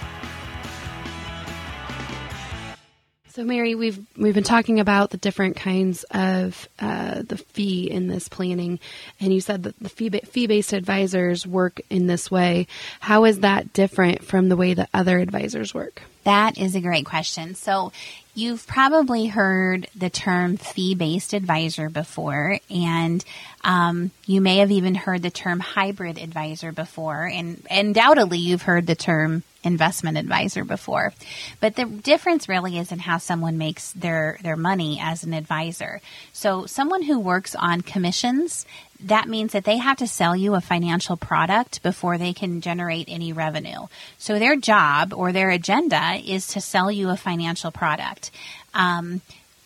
So, 3.28 3.44
Mary, 3.44 3.74
we've 3.74 3.98
we've 4.18 4.34
been 4.34 4.44
talking 4.44 4.78
about 4.78 5.08
the 5.08 5.16
different 5.16 5.56
kinds 5.56 6.04
of 6.10 6.68
uh, 6.78 7.22
the 7.26 7.38
fee 7.38 7.90
in 7.90 8.08
this 8.08 8.28
planning, 8.28 8.78
and 9.20 9.32
you 9.32 9.40
said 9.40 9.62
that 9.62 9.78
the 9.78 9.88
fee 9.88 10.10
fee 10.10 10.46
based 10.46 10.74
advisors 10.74 11.46
work 11.46 11.80
in 11.88 12.08
this 12.08 12.30
way. 12.30 12.66
How 13.00 13.24
is 13.24 13.40
that 13.40 13.72
different 13.72 14.22
from 14.22 14.50
the 14.50 14.56
way 14.56 14.74
that 14.74 14.90
other 14.92 15.18
advisors 15.18 15.72
work? 15.72 16.02
That 16.24 16.58
is 16.58 16.74
a 16.74 16.82
great 16.82 17.06
question. 17.06 17.54
So, 17.54 17.90
you've 18.34 18.66
probably 18.66 19.26
heard 19.26 19.88
the 19.94 20.10
term 20.10 20.56
fee 20.56 20.94
based 20.94 21.32
advisor 21.32 21.88
before, 21.88 22.58
and 22.70 23.24
um, 23.64 24.10
you 24.26 24.40
may 24.40 24.58
have 24.58 24.70
even 24.70 24.94
heard 24.94 25.22
the 25.22 25.30
term 25.30 25.60
hybrid 25.60 26.18
advisor 26.18 26.72
before, 26.72 27.26
and 27.26 27.64
undoubtedly 27.70 28.38
you've 28.38 28.62
heard 28.62 28.86
the 28.86 28.94
term 28.94 29.42
investment 29.64 30.18
advisor 30.18 30.64
before. 30.64 31.12
But 31.60 31.76
the 31.76 31.84
difference 31.84 32.48
really 32.48 32.78
is 32.78 32.90
in 32.90 32.98
how 32.98 33.18
someone 33.18 33.58
makes 33.58 33.92
their, 33.92 34.38
their 34.42 34.56
money 34.56 34.98
as 35.00 35.22
an 35.22 35.32
advisor. 35.32 36.00
So, 36.32 36.66
someone 36.66 37.02
who 37.02 37.20
works 37.20 37.54
on 37.54 37.82
commissions 37.82 38.66
that 39.04 39.28
means 39.28 39.52
that 39.52 39.64
they 39.64 39.78
have 39.78 39.96
to 39.98 40.06
sell 40.06 40.36
you 40.36 40.54
a 40.54 40.60
financial 40.60 41.16
product 41.16 41.82
before 41.82 42.18
they 42.18 42.32
can 42.32 42.60
generate 42.60 43.08
any 43.08 43.32
revenue. 43.32 43.86
So 44.18 44.38
their 44.38 44.56
job 44.56 45.12
or 45.12 45.32
their 45.32 45.50
agenda 45.50 46.20
is 46.24 46.46
to 46.48 46.60
sell 46.60 46.90
you 46.90 47.10
a 47.10 47.16
financial 47.16 47.70
product. 47.70 48.30
Um, 48.74 49.20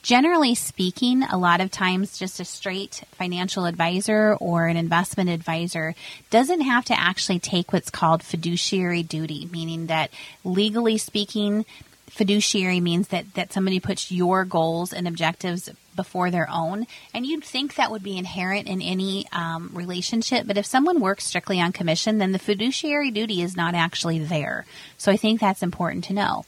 generally 0.07 0.55
speaking, 0.55 1.25
a 1.25 1.37
lot 1.37 1.61
of 1.61 1.69
times 1.69 2.17
just 2.17 2.39
a 2.39 2.45
straight 2.45 3.03
financial 3.11 3.65
advisor 3.65 4.35
or 4.35 4.69
an 4.69 4.77
investment 4.77 5.29
advisor 5.29 5.97
doesn't 6.31 6.61
have 6.61 6.85
to 6.85 6.97
actually 6.97 7.41
take 7.41 7.73
what's 7.73 7.91
called 7.91 8.23
fiduciary 8.23 9.03
duty, 9.03 9.49
meaning 9.51 9.87
that 9.87 10.13
legally 10.45 10.97
speaking, 10.97 11.65
fiduciary 12.07 12.79
means 12.79 13.09
that, 13.09 13.35
that 13.35 13.53
somebody 13.53 13.81
puts 13.81 14.13
your 14.13 14.45
goals 14.45 14.93
and 14.93 15.09
objectives 15.09 15.69
before 15.97 16.31
their 16.31 16.49
own. 16.49 16.87
And 17.13 17.27
you'd 17.27 17.43
think 17.43 17.75
that 17.75 17.91
would 17.91 18.05
be 18.05 18.17
inherent 18.17 18.69
in 18.69 18.81
any 18.81 19.27
um, 19.33 19.73
relationship, 19.75 20.47
but 20.47 20.57
if 20.57 20.67
someone 20.67 21.01
works 21.01 21.25
strictly 21.25 21.61
on 21.61 21.73
commission, 21.73 22.19
then 22.19 22.31
the 22.31 22.39
fiduciary 22.39 23.11
duty 23.11 23.43
is 23.43 23.57
not 23.57 23.75
actually 23.75 24.21
there. 24.21 24.67
So 24.99 25.11
I 25.11 25.17
think 25.17 25.41
that's 25.41 25.65
important 25.65 26.05
to 26.05 26.13
know. 26.13 26.45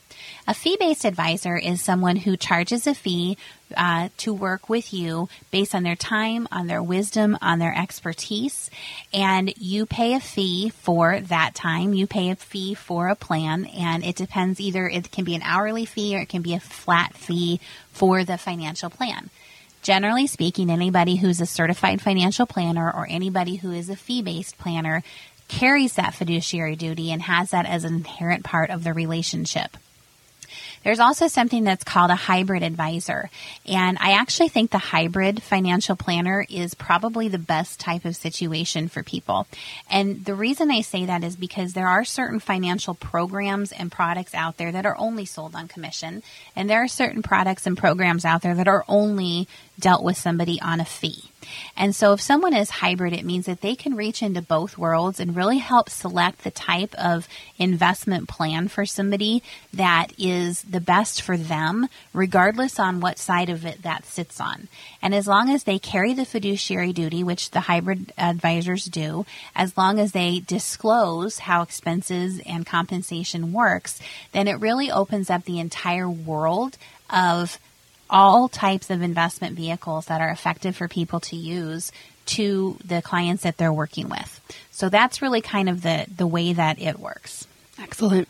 A 0.46 0.54
fee 0.54 0.76
based 0.78 1.04
advisor 1.04 1.56
is 1.56 1.82
someone 1.82 2.16
who 2.16 2.36
charges 2.36 2.86
a 2.86 2.94
fee 2.94 3.36
uh, 3.76 4.08
to 4.18 4.32
work 4.32 4.68
with 4.68 4.92
you 4.92 5.28
based 5.50 5.74
on 5.74 5.82
their 5.82 5.96
time, 5.96 6.48
on 6.50 6.66
their 6.66 6.82
wisdom, 6.82 7.36
on 7.42 7.58
their 7.58 7.76
expertise, 7.76 8.70
and 9.12 9.52
you 9.58 9.84
pay 9.84 10.14
a 10.14 10.20
fee 10.20 10.70
for 10.70 11.20
that 11.20 11.54
time. 11.54 11.92
You 11.92 12.06
pay 12.06 12.30
a 12.30 12.36
fee 12.36 12.74
for 12.74 13.08
a 13.08 13.14
plan, 13.14 13.66
and 13.66 14.04
it 14.04 14.16
depends 14.16 14.60
either 14.60 14.88
it 14.88 15.10
can 15.10 15.24
be 15.24 15.34
an 15.34 15.42
hourly 15.42 15.84
fee 15.84 16.16
or 16.16 16.20
it 16.20 16.28
can 16.28 16.42
be 16.42 16.54
a 16.54 16.60
flat 16.60 17.14
fee 17.14 17.60
for 17.92 18.24
the 18.24 18.38
financial 18.38 18.90
plan. 18.90 19.30
Generally 19.82 20.26
speaking, 20.26 20.70
anybody 20.70 21.16
who's 21.16 21.40
a 21.40 21.46
certified 21.46 22.00
financial 22.00 22.46
planner 22.46 22.90
or 22.90 23.06
anybody 23.08 23.56
who 23.56 23.72
is 23.72 23.88
a 23.88 23.96
fee 23.96 24.22
based 24.22 24.58
planner 24.58 25.02
carries 25.46 25.94
that 25.94 26.14
fiduciary 26.14 26.76
duty 26.76 27.10
and 27.10 27.22
has 27.22 27.50
that 27.50 27.66
as 27.66 27.84
an 27.84 27.94
inherent 27.94 28.44
part 28.44 28.70
of 28.70 28.84
the 28.84 28.92
relationship. 28.92 29.76
There's 30.84 31.00
also 31.00 31.28
something 31.28 31.64
that's 31.64 31.84
called 31.84 32.10
a 32.10 32.16
hybrid 32.16 32.62
advisor. 32.62 33.30
And 33.66 33.98
I 34.00 34.12
actually 34.12 34.48
think 34.48 34.70
the 34.70 34.78
hybrid 34.78 35.42
financial 35.42 35.96
planner 35.96 36.44
is 36.48 36.74
probably 36.74 37.28
the 37.28 37.38
best 37.38 37.80
type 37.80 38.04
of 38.04 38.16
situation 38.16 38.88
for 38.88 39.02
people. 39.02 39.46
And 39.90 40.24
the 40.24 40.34
reason 40.34 40.70
I 40.70 40.80
say 40.82 41.06
that 41.06 41.24
is 41.24 41.36
because 41.36 41.72
there 41.72 41.88
are 41.88 42.04
certain 42.04 42.40
financial 42.40 42.94
programs 42.94 43.72
and 43.72 43.92
products 43.92 44.34
out 44.34 44.56
there 44.56 44.72
that 44.72 44.86
are 44.86 44.96
only 44.98 45.24
sold 45.24 45.54
on 45.54 45.68
commission. 45.68 46.22
And 46.56 46.68
there 46.68 46.82
are 46.82 46.88
certain 46.88 47.22
products 47.22 47.66
and 47.66 47.76
programs 47.76 48.24
out 48.24 48.42
there 48.42 48.54
that 48.54 48.68
are 48.68 48.84
only 48.88 49.48
dealt 49.78 50.02
with 50.02 50.16
somebody 50.16 50.60
on 50.60 50.80
a 50.80 50.84
fee. 50.84 51.27
And 51.76 51.94
so 51.94 52.12
if 52.12 52.20
someone 52.20 52.54
is 52.54 52.70
hybrid, 52.70 53.12
it 53.12 53.24
means 53.24 53.46
that 53.46 53.60
they 53.60 53.74
can 53.74 53.94
reach 53.94 54.22
into 54.22 54.42
both 54.42 54.78
worlds 54.78 55.20
and 55.20 55.36
really 55.36 55.58
help 55.58 55.90
select 55.90 56.44
the 56.44 56.50
type 56.50 56.94
of 56.94 57.28
investment 57.58 58.28
plan 58.28 58.68
for 58.68 58.84
somebody 58.86 59.42
that 59.72 60.12
is 60.18 60.62
the 60.62 60.80
best 60.80 61.22
for 61.22 61.36
them, 61.36 61.88
regardless 62.12 62.78
on 62.78 63.00
what 63.00 63.18
side 63.18 63.48
of 63.48 63.64
it 63.64 63.82
that 63.82 64.04
sits 64.04 64.40
on. 64.40 64.68
And 65.02 65.14
as 65.14 65.26
long 65.26 65.50
as 65.50 65.64
they 65.64 65.78
carry 65.78 66.14
the 66.14 66.24
fiduciary 66.24 66.92
duty, 66.92 67.22
which 67.22 67.50
the 67.50 67.60
hybrid 67.60 68.12
advisors 68.18 68.84
do, 68.84 69.26
as 69.54 69.76
long 69.76 69.98
as 69.98 70.12
they 70.12 70.40
disclose 70.40 71.40
how 71.40 71.62
expenses 71.62 72.40
and 72.46 72.66
compensation 72.66 73.52
works, 73.52 74.00
then 74.32 74.48
it 74.48 74.60
really 74.60 74.90
opens 74.90 75.30
up 75.30 75.44
the 75.44 75.60
entire 75.60 76.08
world 76.08 76.76
of 77.10 77.58
all 78.10 78.48
types 78.48 78.90
of 78.90 79.02
investment 79.02 79.56
vehicles 79.56 80.06
that 80.06 80.20
are 80.20 80.30
effective 80.30 80.76
for 80.76 80.88
people 80.88 81.20
to 81.20 81.36
use 81.36 81.92
to 82.26 82.76
the 82.84 83.02
clients 83.02 83.42
that 83.42 83.56
they're 83.56 83.72
working 83.72 84.08
with. 84.08 84.40
So 84.70 84.88
that's 84.88 85.22
really 85.22 85.40
kind 85.40 85.68
of 85.68 85.82
the, 85.82 86.06
the 86.14 86.26
way 86.26 86.52
that 86.52 86.80
it 86.80 86.98
works. 86.98 87.46
Excellent. 87.80 88.28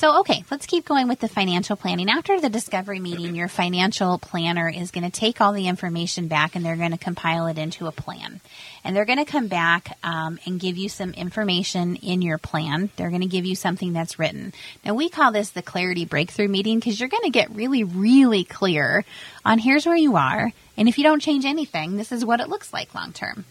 So, 0.00 0.20
okay, 0.20 0.44
let's 0.50 0.64
keep 0.64 0.86
going 0.86 1.08
with 1.08 1.20
the 1.20 1.28
financial 1.28 1.76
planning. 1.76 2.08
After 2.08 2.40
the 2.40 2.48
discovery 2.48 3.00
meeting, 3.00 3.34
your 3.34 3.48
financial 3.48 4.16
planner 4.16 4.66
is 4.66 4.92
going 4.92 5.04
to 5.04 5.10
take 5.10 5.42
all 5.42 5.52
the 5.52 5.68
information 5.68 6.26
back 6.26 6.56
and 6.56 6.64
they're 6.64 6.76
going 6.76 6.92
to 6.92 6.96
compile 6.96 7.48
it 7.48 7.58
into 7.58 7.86
a 7.86 7.92
plan. 7.92 8.40
And 8.82 8.96
they're 8.96 9.04
going 9.04 9.18
to 9.18 9.30
come 9.30 9.48
back 9.48 9.98
um, 10.02 10.38
and 10.46 10.58
give 10.58 10.78
you 10.78 10.88
some 10.88 11.12
information 11.12 11.96
in 11.96 12.22
your 12.22 12.38
plan. 12.38 12.88
They're 12.96 13.10
going 13.10 13.20
to 13.20 13.26
give 13.26 13.44
you 13.44 13.54
something 13.54 13.92
that's 13.92 14.18
written. 14.18 14.54
Now, 14.86 14.94
we 14.94 15.10
call 15.10 15.32
this 15.32 15.50
the 15.50 15.60
clarity 15.60 16.06
breakthrough 16.06 16.48
meeting 16.48 16.78
because 16.78 16.98
you're 16.98 17.10
going 17.10 17.24
to 17.24 17.28
get 17.28 17.54
really, 17.54 17.84
really 17.84 18.44
clear 18.44 19.04
on 19.44 19.58
here's 19.58 19.84
where 19.84 19.94
you 19.94 20.16
are. 20.16 20.50
And 20.78 20.88
if 20.88 20.96
you 20.96 21.04
don't 21.04 21.20
change 21.20 21.44
anything, 21.44 21.98
this 21.98 22.10
is 22.10 22.24
what 22.24 22.40
it 22.40 22.48
looks 22.48 22.72
like 22.72 22.94
long 22.94 23.12
term, 23.12 23.44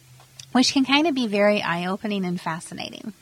which 0.53 0.73
can 0.73 0.83
kind 0.83 1.05
of 1.05 1.13
be 1.13 1.27
very 1.27 1.61
eye 1.61 1.85
opening 1.85 2.25
and 2.25 2.41
fascinating. 2.41 3.13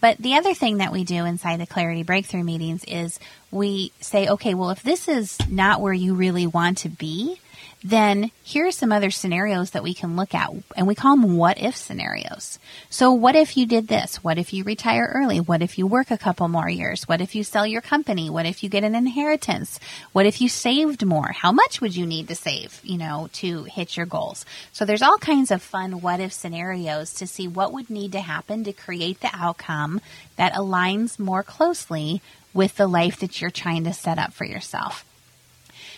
But 0.00 0.18
the 0.18 0.34
other 0.34 0.54
thing 0.54 0.78
that 0.78 0.92
we 0.92 1.04
do 1.04 1.24
inside 1.24 1.60
the 1.60 1.66
clarity 1.66 2.02
breakthrough 2.02 2.44
meetings 2.44 2.84
is 2.84 3.18
we 3.50 3.92
say, 4.00 4.28
okay, 4.28 4.54
well, 4.54 4.70
if 4.70 4.82
this 4.82 5.08
is 5.08 5.38
not 5.48 5.80
where 5.80 5.92
you 5.92 6.14
really 6.14 6.46
want 6.46 6.78
to 6.78 6.88
be, 6.88 7.40
then 7.82 8.30
here 8.42 8.66
are 8.66 8.72
some 8.72 8.92
other 8.92 9.10
scenarios 9.10 9.72
that 9.72 9.82
we 9.82 9.92
can 9.92 10.16
look 10.16 10.34
at, 10.34 10.50
and 10.74 10.86
we 10.86 10.94
call 10.94 11.16
them 11.16 11.36
what 11.36 11.60
if 11.60 11.76
scenarios. 11.76 12.58
So, 12.88 13.12
what 13.12 13.36
if 13.36 13.56
you 13.56 13.66
did 13.66 13.88
this? 13.88 14.24
What 14.24 14.38
if 14.38 14.54
you 14.54 14.64
retire 14.64 15.10
early? 15.14 15.38
What 15.38 15.60
if 15.60 15.76
you 15.76 15.86
work 15.86 16.10
a 16.10 16.16
couple 16.16 16.48
more 16.48 16.68
years? 16.68 17.06
What 17.06 17.20
if 17.20 17.34
you 17.34 17.44
sell 17.44 17.66
your 17.66 17.82
company? 17.82 18.30
What 18.30 18.46
if 18.46 18.62
you 18.62 18.70
get 18.70 18.84
an 18.84 18.94
inheritance? 18.94 19.78
What 20.12 20.24
if 20.24 20.40
you 20.40 20.48
saved 20.48 21.04
more? 21.04 21.32
How 21.32 21.52
much 21.52 21.82
would 21.82 21.94
you 21.94 22.06
need 22.06 22.28
to 22.28 22.34
save, 22.34 22.80
you 22.82 22.96
know, 22.96 23.28
to 23.34 23.64
hit 23.64 23.96
your 23.96 24.06
goals? 24.06 24.46
So, 24.72 24.86
there's 24.86 25.02
all 25.02 25.18
kinds 25.18 25.50
of 25.50 25.60
fun 25.60 26.00
what 26.00 26.20
if 26.20 26.32
scenarios 26.32 27.12
to 27.14 27.26
see 27.26 27.46
what 27.46 27.72
would 27.74 27.90
need 27.90 28.12
to 28.12 28.20
happen 28.20 28.64
to 28.64 28.72
create 28.72 29.20
the 29.20 29.30
outcome 29.34 30.00
that 30.36 30.54
aligns 30.54 31.18
more 31.18 31.42
closely 31.42 32.22
with 32.54 32.76
the 32.76 32.86
life 32.86 33.18
that 33.20 33.40
you're 33.40 33.50
trying 33.50 33.84
to 33.84 33.92
set 33.92 34.18
up 34.18 34.32
for 34.32 34.44
yourself. 34.44 35.04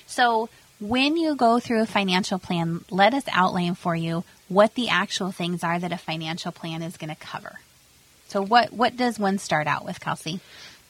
So, 0.07 0.49
when 0.81 1.17
you 1.17 1.35
go 1.35 1.59
through 1.59 1.83
a 1.83 1.87
financial 1.87 2.39
plan, 2.39 2.85
let 2.91 3.15
us 3.15 3.25
outline 3.33 3.75
for 3.75 3.97
you 3.97 4.25
what 4.49 4.75
the 4.75 4.89
actual 4.89 5.33
things 5.33 5.65
are 5.65 5.79
that 5.79 5.93
a 5.93 5.99
financial 5.99 6.53
plan 6.53 6.83
is 6.83 6.97
going 6.97 7.11
to 7.11 7.17
cover. 7.17 7.59
So 8.29 8.43
what 8.43 8.73
what 8.73 8.97
does 8.97 9.19
one 9.19 9.39
start 9.39 9.67
out 9.67 9.85
with, 9.85 10.01
Kelsey? 10.01 10.41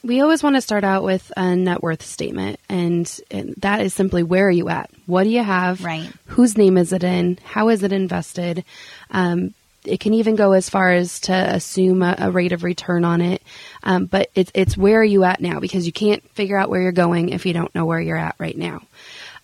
We 0.03 0.21
always 0.21 0.43
want 0.43 0.57
to 0.57 0.63
start 0.63 0.85
out 0.85 1.03
with 1.03 1.33
a 1.37 1.57
net 1.57 1.83
worth 1.83 2.03
statement, 2.03 2.61
and, 2.69 3.21
and 3.31 3.55
that 3.59 3.81
is 3.81 3.93
simply 3.93 4.23
where 4.23 4.47
are 4.47 4.53
you 4.53 4.69
at? 4.69 4.91
What 5.07 5.25
do 5.25 5.31
you 5.31 5.43
have? 5.43 5.83
Right. 5.83 6.09
Whose 6.27 6.57
name 6.57 6.79
is 6.79 6.93
it 6.93 7.03
in? 7.03 7.39
How 7.45 7.71
is 7.71 7.83
it 7.83 7.93
invested? 7.93 8.65
Um, 9.11 9.53
it 9.85 10.01
can 10.01 10.15
even 10.15 10.37
go 10.37 10.53
as 10.53 10.69
far 10.69 10.93
as 10.93 11.21
to 11.21 11.33
assume 11.33 12.03
a, 12.03 12.15
a 12.19 12.31
rate 12.31 12.53
of 12.53 12.65
return 12.65 13.05
on 13.05 13.21
it. 13.21 13.43
Um, 13.83 14.07
but 14.07 14.31
it's 14.35 14.51
it's 14.55 14.77
where 14.77 15.01
are 15.01 15.05
you 15.05 15.25
at 15.25 15.41
now 15.41 15.61
because 15.61 15.87
you 15.87 15.93
can't 15.93 16.23
figure 16.31 16.59
out 16.59 16.71
where 16.71 16.83
you're 16.83 16.93
going 16.93 17.31
if 17.31 17.47
you 17.47 17.53
don't 17.53 17.75
know 17.75 17.85
where 17.85 18.01
you're 18.01 18.17
at 18.17 18.37
right 18.39 18.57
now. 18.57 18.83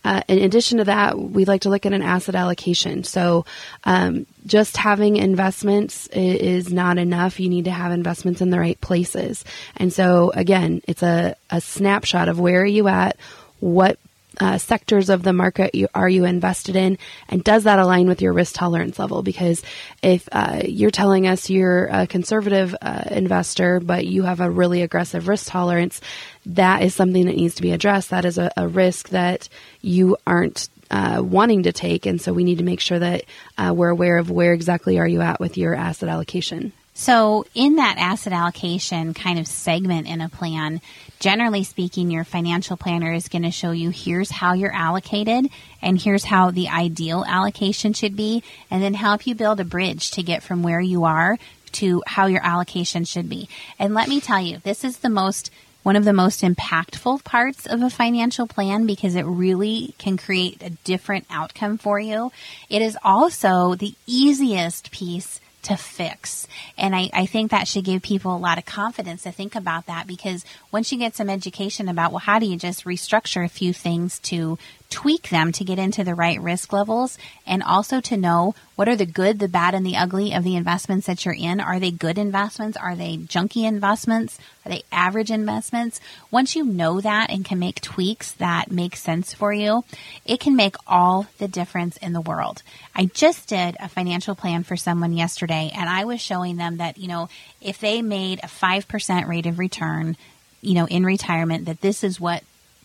Uh, 0.05 0.23
in 0.29 0.39
addition 0.39 0.79
to 0.79 0.85
that, 0.85 1.19
we 1.19 1.45
like 1.45 1.63
to 1.63 1.71
look 1.71 1.87
at 1.87 1.93
an 1.93 2.03
asset 2.03 2.35
allocation. 2.35 3.05
So, 3.05 3.45
um, 3.85 4.27
just 4.47 4.77
having 4.77 5.17
investments 5.17 6.09
is 6.09 6.73
not 6.73 6.99
enough. 6.99 7.39
You 7.39 7.49
need 7.49 7.67
to 7.67 7.71
have 7.71 7.93
investments 7.93 8.41
in 8.41 8.51
the 8.51 8.59
right 8.59 8.81
places. 8.81 9.45
And 9.77 9.93
so, 9.93 10.33
again, 10.35 10.83
it's 10.89 11.03
a, 11.03 11.37
a 11.51 11.61
snapshot 11.61 12.29
of 12.29 12.41
where 12.41 12.63
are 12.63 12.67
you 12.67 12.89
at, 12.89 13.17
what 13.61 13.99
uh, 14.41 14.59
sectors 14.59 15.11
of 15.11 15.23
the 15.23 15.33
market 15.33 15.75
you, 15.75 15.89
are 15.95 16.09
you 16.09 16.25
invested 16.25 16.77
in, 16.77 16.99
and 17.29 17.43
does 17.45 17.65
that 17.65 17.79
align 17.79 18.07
with 18.07 18.23
your 18.23 18.33
risk 18.33 18.55
tolerance 18.55 18.99
level? 18.99 19.23
Because 19.23 19.63
if 20.03 20.29
uh, 20.33 20.63
you're 20.65 20.91
telling 20.91 21.27
us 21.27 21.51
you're 21.51 21.87
a 21.87 22.07
conservative 22.07 22.75
uh, 22.81 23.05
investor, 23.11 23.81
but 23.81 24.07
you 24.07 24.23
have 24.23 24.41
a 24.41 24.51
really 24.51 24.83
aggressive 24.83 25.29
risk 25.29 25.51
tolerance, 25.51 26.01
that 26.47 26.83
is 26.83 26.95
something 26.95 27.27
that 27.27 27.37
needs 27.37 27.57
to 27.57 27.63
be 27.63 27.73
addressed. 27.73 28.11
That 28.11 28.25
is 28.25 28.39
a, 28.39 28.51
a 28.57 28.67
risk 28.67 29.11
that 29.11 29.49
you 29.81 30.17
aren't 30.27 30.69
uh, 30.91 31.23
wanting 31.25 31.63
to 31.65 31.73
take, 31.73 32.07
and 32.07 32.21
so 32.21 32.33
we 32.33 32.45
need 32.45 32.59
to 32.59 32.65
make 32.65 32.81
sure 32.81 32.99
that 32.99 33.25
uh, 33.57 33.73
we're 33.75 33.89
aware 33.89 34.19
of 34.19 34.31
where 34.31 34.53
exactly 34.53 34.99
are 34.99 35.09
you 35.09 35.21
at 35.23 35.41
with 35.41 35.57
your 35.57 35.75
asset 35.75 36.09
allocation. 36.09 36.73
So, 36.95 37.47
in 37.55 37.77
that 37.77 37.97
asset 37.97 38.35
allocation 38.35 39.15
kind 39.15 39.39
of 39.39 39.47
segment 39.47 40.07
in 40.07 40.21
a 40.21 40.29
plan, 40.29 40.83
generally 41.21 41.65
speaking, 41.65 42.11
your 42.11 42.25
financial 42.25 42.77
planner 42.77 43.13
is 43.13 43.29
going 43.29 43.45
to 43.45 43.51
show 43.51 43.71
you 43.71 43.89
here's 43.89 44.31
how 44.31 44.53
you're 44.53 44.75
allocated 44.75 45.47
and 45.81 46.01
here's 46.01 46.25
how 46.25 46.51
the 46.51 46.69
ideal 46.69 47.25
allocation 47.27 47.95
should 47.95 48.15
be, 48.15 48.43
and 48.71 48.83
then 48.83 48.93
help 48.93 49.27
you 49.27 49.35
build 49.35 49.59
a 49.59 49.65
bridge 49.65 50.11
to 50.13 50.23
get 50.23 50.43
from 50.43 50.63
where 50.63 50.81
you 50.81 51.05
are 51.05 51.39
to 51.73 52.03
how 52.07 52.27
your 52.27 52.45
allocation 52.45 53.05
should 53.05 53.29
be. 53.29 53.49
And 53.79 53.95
let 53.95 54.09
me 54.09 54.21
tell 54.21 54.41
you, 54.41 54.59
this 54.59 54.85
is 54.85 54.99
the 54.99 55.09
most 55.09 55.51
one 55.83 55.97
of 55.97 56.05
the 56.05 56.13
most 56.13 56.43
impactful 56.43 57.25
parts 57.25 57.67
of 57.67 57.83
a 57.83 57.91
financial 57.91 58.47
plan 58.47 58.87
because 58.87 59.17
it 59.17 59.25
really 59.25 59.95
can 59.99 60.17
create 60.17 60.63
a 60.63 60.71
different 60.85 61.27
outcome 61.29 61.77
for 61.77 61.99
you. 61.99 62.31
It 62.69 62.83
is 62.83 62.97
also 63.03 63.75
the 63.75 63.95
easiest 64.07 64.93
piece 64.93 65.41
to 65.63 65.77
fix. 65.77 66.47
And 66.77 66.95
I, 66.95 67.11
I 67.13 67.27
think 67.27 67.51
that 67.51 67.69
should 67.69 67.85
give 67.85 68.03
people 68.03 68.35
a 68.35 68.39
lot 68.39 68.59
of 68.59 68.65
confidence 68.65 69.23
to 69.23 69.33
think 69.33 69.55
about 69.55 69.87
that 69.87 70.07
because 70.07 70.45
once 70.71 70.93
you 70.93 70.99
get 70.99 71.15
some 71.15 71.31
education 71.31 71.89
about, 71.89 72.13
well, 72.13 72.19
how 72.19 72.39
do 72.39 72.47
you 72.47 72.57
just 72.57 72.85
restructure 72.85 73.45
a 73.45 73.49
few 73.49 73.73
things 73.73 74.19
to 74.21 74.59
tweak 74.93 75.31
them 75.31 75.53
to 75.53 75.65
get 75.65 75.79
into 75.79 76.05
the 76.05 76.15
right 76.15 76.39
risk 76.39 76.71
levels 76.71 77.17
and 77.47 77.63
also 77.63 77.99
to 78.03 78.15
know 78.15 78.55
what 78.77 78.89
are 78.89 78.97
the 78.97 79.07
good, 79.07 79.39
the 79.39 79.49
bad, 79.49 79.75
and 79.75 79.87
the 79.87 79.97
ugly 79.97 80.35
of 80.35 80.45
the 80.45 80.55
investments 80.55 81.07
that 81.07 81.25
you're 81.25 81.35
in. 81.35 81.61
Are 81.61 81.81
they 81.81 81.91
good 81.91 82.19
investments? 82.19 82.77
Are 82.77 82.95
they 82.95 83.17
junky 83.17 83.65
investments? 83.65 84.39
Are 84.67 84.71
they 84.71 84.83
average 84.93 85.31
investments? 85.31 85.99
Once 86.31 86.55
you 86.55 86.63
know 86.63 87.01
that 87.01 87.31
and 87.31 87.43
can 87.43 87.59
make 87.59 87.81
tweaks 87.81 88.33
that 88.33 88.71
make 88.71 88.95
sense 88.95 89.33
for 89.33 89.51
you, 89.51 89.83
it 90.27 90.41
can 90.41 90.57
make 90.57 90.77
all 90.87 91.27
the 91.39 91.49
difference 91.49 91.97
in 91.97 92.13
the 92.13 92.21
world. 92.21 92.63
I 92.95 93.07
just 93.07 93.49
did 93.49 93.77
a 93.81 93.89
financial 93.89 94.35
plan 94.35 94.63
for 94.63 94.77
someone 94.77 95.15
yesterday 95.15 95.73
and 95.75 95.89
I 95.89 96.05
was 96.05 96.21
showing 96.21 96.59
them 96.59 96.77
that, 96.77 96.99
you 96.99 97.09
know, 97.09 97.31
if 97.63 97.81
they 97.81 98.03
made 98.03 98.41
a 98.43 98.47
5% 98.47 99.27
rate 99.27 99.47
of 99.47 99.59
return, 99.59 100.19
you 100.61 100.75
know, 100.75 100.87
in 100.87 101.03
retirement, 101.05 101.65
that 101.65 101.81
this 101.81 102.05
is 102.05 102.21
what 102.21 102.45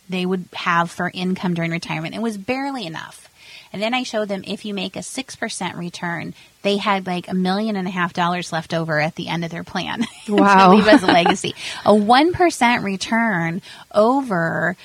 they 0.09 0.25
would 0.25 0.45
have 0.53 0.89
for 0.91 1.11
income 1.13 1.53
during 1.53 1.71
retirement. 1.71 2.15
It 2.15 2.21
was 2.21 2.37
barely 2.37 2.85
enough. 2.85 3.29
And 3.73 3.81
then 3.81 3.93
I 3.93 4.03
showed 4.03 4.29
them 4.29 4.43
if 4.47 4.63
you 4.65 4.73
make 4.73 4.95
a 4.95 4.99
6% 4.99 5.75
return, 5.75 6.33
they 6.61 6.77
had 6.77 7.05
like 7.05 7.27
a 7.27 7.33
million 7.33 7.75
and 7.75 7.87
a 7.87 7.91
half 7.91 8.13
dollars 8.13 8.51
left 8.51 8.73
over 8.73 8.99
at 8.99 9.15
the 9.15 9.27
end 9.27 9.43
of 9.43 9.51
their 9.51 9.63
plan. 9.63 10.05
Wow. 10.29 10.73
leave 10.73 10.87
as 10.87 11.03
a 11.03 11.07
legacy. 11.07 11.55
a 11.85 11.91
1% 11.91 12.83
return 12.83 13.61
over, 13.93 14.75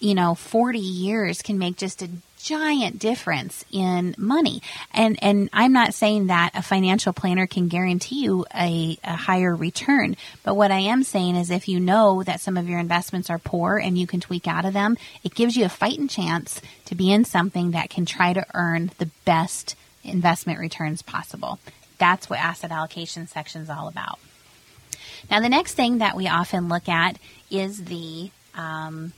you 0.00 0.14
know, 0.14 0.34
40 0.34 0.78
years 0.78 1.40
can 1.42 1.58
make 1.58 1.76
just 1.76 2.02
a 2.02 2.10
giant 2.42 2.98
difference 2.98 3.64
in 3.70 4.14
money. 4.18 4.62
And 4.92 5.22
and 5.22 5.48
I'm 5.52 5.72
not 5.72 5.94
saying 5.94 6.26
that 6.26 6.50
a 6.54 6.62
financial 6.62 7.12
planner 7.12 7.46
can 7.46 7.68
guarantee 7.68 8.24
you 8.24 8.44
a, 8.54 8.98
a 9.04 9.16
higher 9.16 9.54
return, 9.54 10.16
but 10.42 10.54
what 10.54 10.70
I 10.70 10.78
am 10.78 11.02
saying 11.02 11.36
is 11.36 11.50
if 11.50 11.68
you 11.68 11.80
know 11.80 12.22
that 12.22 12.40
some 12.40 12.56
of 12.56 12.68
your 12.68 12.78
investments 12.78 13.30
are 13.30 13.38
poor 13.38 13.78
and 13.78 13.96
you 13.96 14.06
can 14.06 14.20
tweak 14.20 14.46
out 14.46 14.64
of 14.64 14.72
them, 14.72 14.96
it 15.24 15.34
gives 15.34 15.56
you 15.56 15.64
a 15.64 15.70
fighting 15.70 16.08
chance 16.08 16.60
to 16.86 16.94
be 16.94 17.12
in 17.12 17.24
something 17.24 17.70
that 17.70 17.90
can 17.90 18.04
try 18.04 18.32
to 18.32 18.46
earn 18.54 18.90
the 18.98 19.10
best 19.24 19.76
investment 20.04 20.58
returns 20.58 21.02
possible. 21.02 21.58
That's 21.98 22.28
what 22.28 22.40
asset 22.40 22.72
allocation 22.72 23.28
section 23.28 23.62
is 23.62 23.70
all 23.70 23.86
about. 23.88 24.18
Now, 25.30 25.40
the 25.40 25.48
next 25.48 25.74
thing 25.74 25.98
that 25.98 26.16
we 26.16 26.26
often 26.26 26.68
look 26.68 26.88
at 26.88 27.16
is 27.50 27.84
the 27.84 28.30
um, 28.54 29.12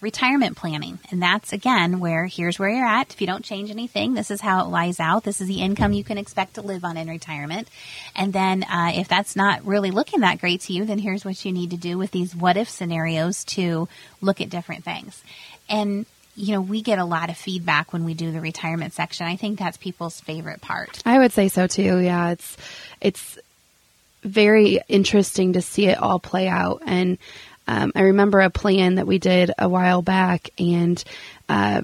retirement 0.00 0.56
planning. 0.56 0.98
And 1.10 1.22
that's 1.22 1.52
again 1.52 2.00
where 2.00 2.26
here's 2.26 2.58
where 2.58 2.70
you're 2.70 2.86
at. 2.86 3.12
If 3.12 3.20
you 3.20 3.26
don't 3.26 3.44
change 3.44 3.70
anything, 3.70 4.14
this 4.14 4.30
is 4.30 4.40
how 4.40 4.64
it 4.64 4.68
lies 4.68 4.98
out. 5.00 5.24
This 5.24 5.40
is 5.40 5.48
the 5.48 5.60
income 5.60 5.92
you 5.92 6.04
can 6.04 6.18
expect 6.18 6.54
to 6.54 6.62
live 6.62 6.84
on 6.84 6.96
in 6.96 7.08
retirement. 7.08 7.68
And 8.16 8.32
then 8.32 8.64
uh, 8.64 8.92
if 8.94 9.08
that's 9.08 9.36
not 9.36 9.64
really 9.66 9.90
looking 9.90 10.20
that 10.20 10.40
great 10.40 10.62
to 10.62 10.72
you, 10.72 10.84
then 10.84 10.98
here's 10.98 11.24
what 11.24 11.44
you 11.44 11.52
need 11.52 11.70
to 11.70 11.76
do 11.76 11.98
with 11.98 12.10
these 12.10 12.34
what 12.34 12.56
if 12.56 12.68
scenarios 12.68 13.44
to 13.44 13.88
look 14.20 14.40
at 14.40 14.50
different 14.50 14.84
things. 14.84 15.22
And 15.68 16.06
you 16.36 16.54
know, 16.54 16.60
we 16.60 16.80
get 16.80 16.98
a 16.98 17.04
lot 17.04 17.28
of 17.28 17.36
feedback 17.36 17.92
when 17.92 18.04
we 18.04 18.14
do 18.14 18.32
the 18.32 18.40
retirement 18.40 18.94
section. 18.94 19.26
I 19.26 19.36
think 19.36 19.58
that's 19.58 19.76
people's 19.76 20.20
favorite 20.20 20.60
part. 20.62 21.02
I 21.04 21.18
would 21.18 21.32
say 21.32 21.48
so 21.48 21.66
too. 21.66 21.98
Yeah, 21.98 22.30
it's 22.30 22.56
it's 23.00 23.38
very 24.22 24.80
interesting 24.88 25.54
to 25.54 25.62
see 25.62 25.86
it 25.86 25.98
all 25.98 26.18
play 26.18 26.48
out 26.48 26.82
and 26.86 27.18
um, 27.70 27.92
I 27.94 28.00
remember 28.00 28.40
a 28.40 28.50
plan 28.50 28.96
that 28.96 29.06
we 29.06 29.20
did 29.20 29.52
a 29.56 29.68
while 29.68 30.02
back, 30.02 30.50
and 30.58 31.02
uh, 31.48 31.82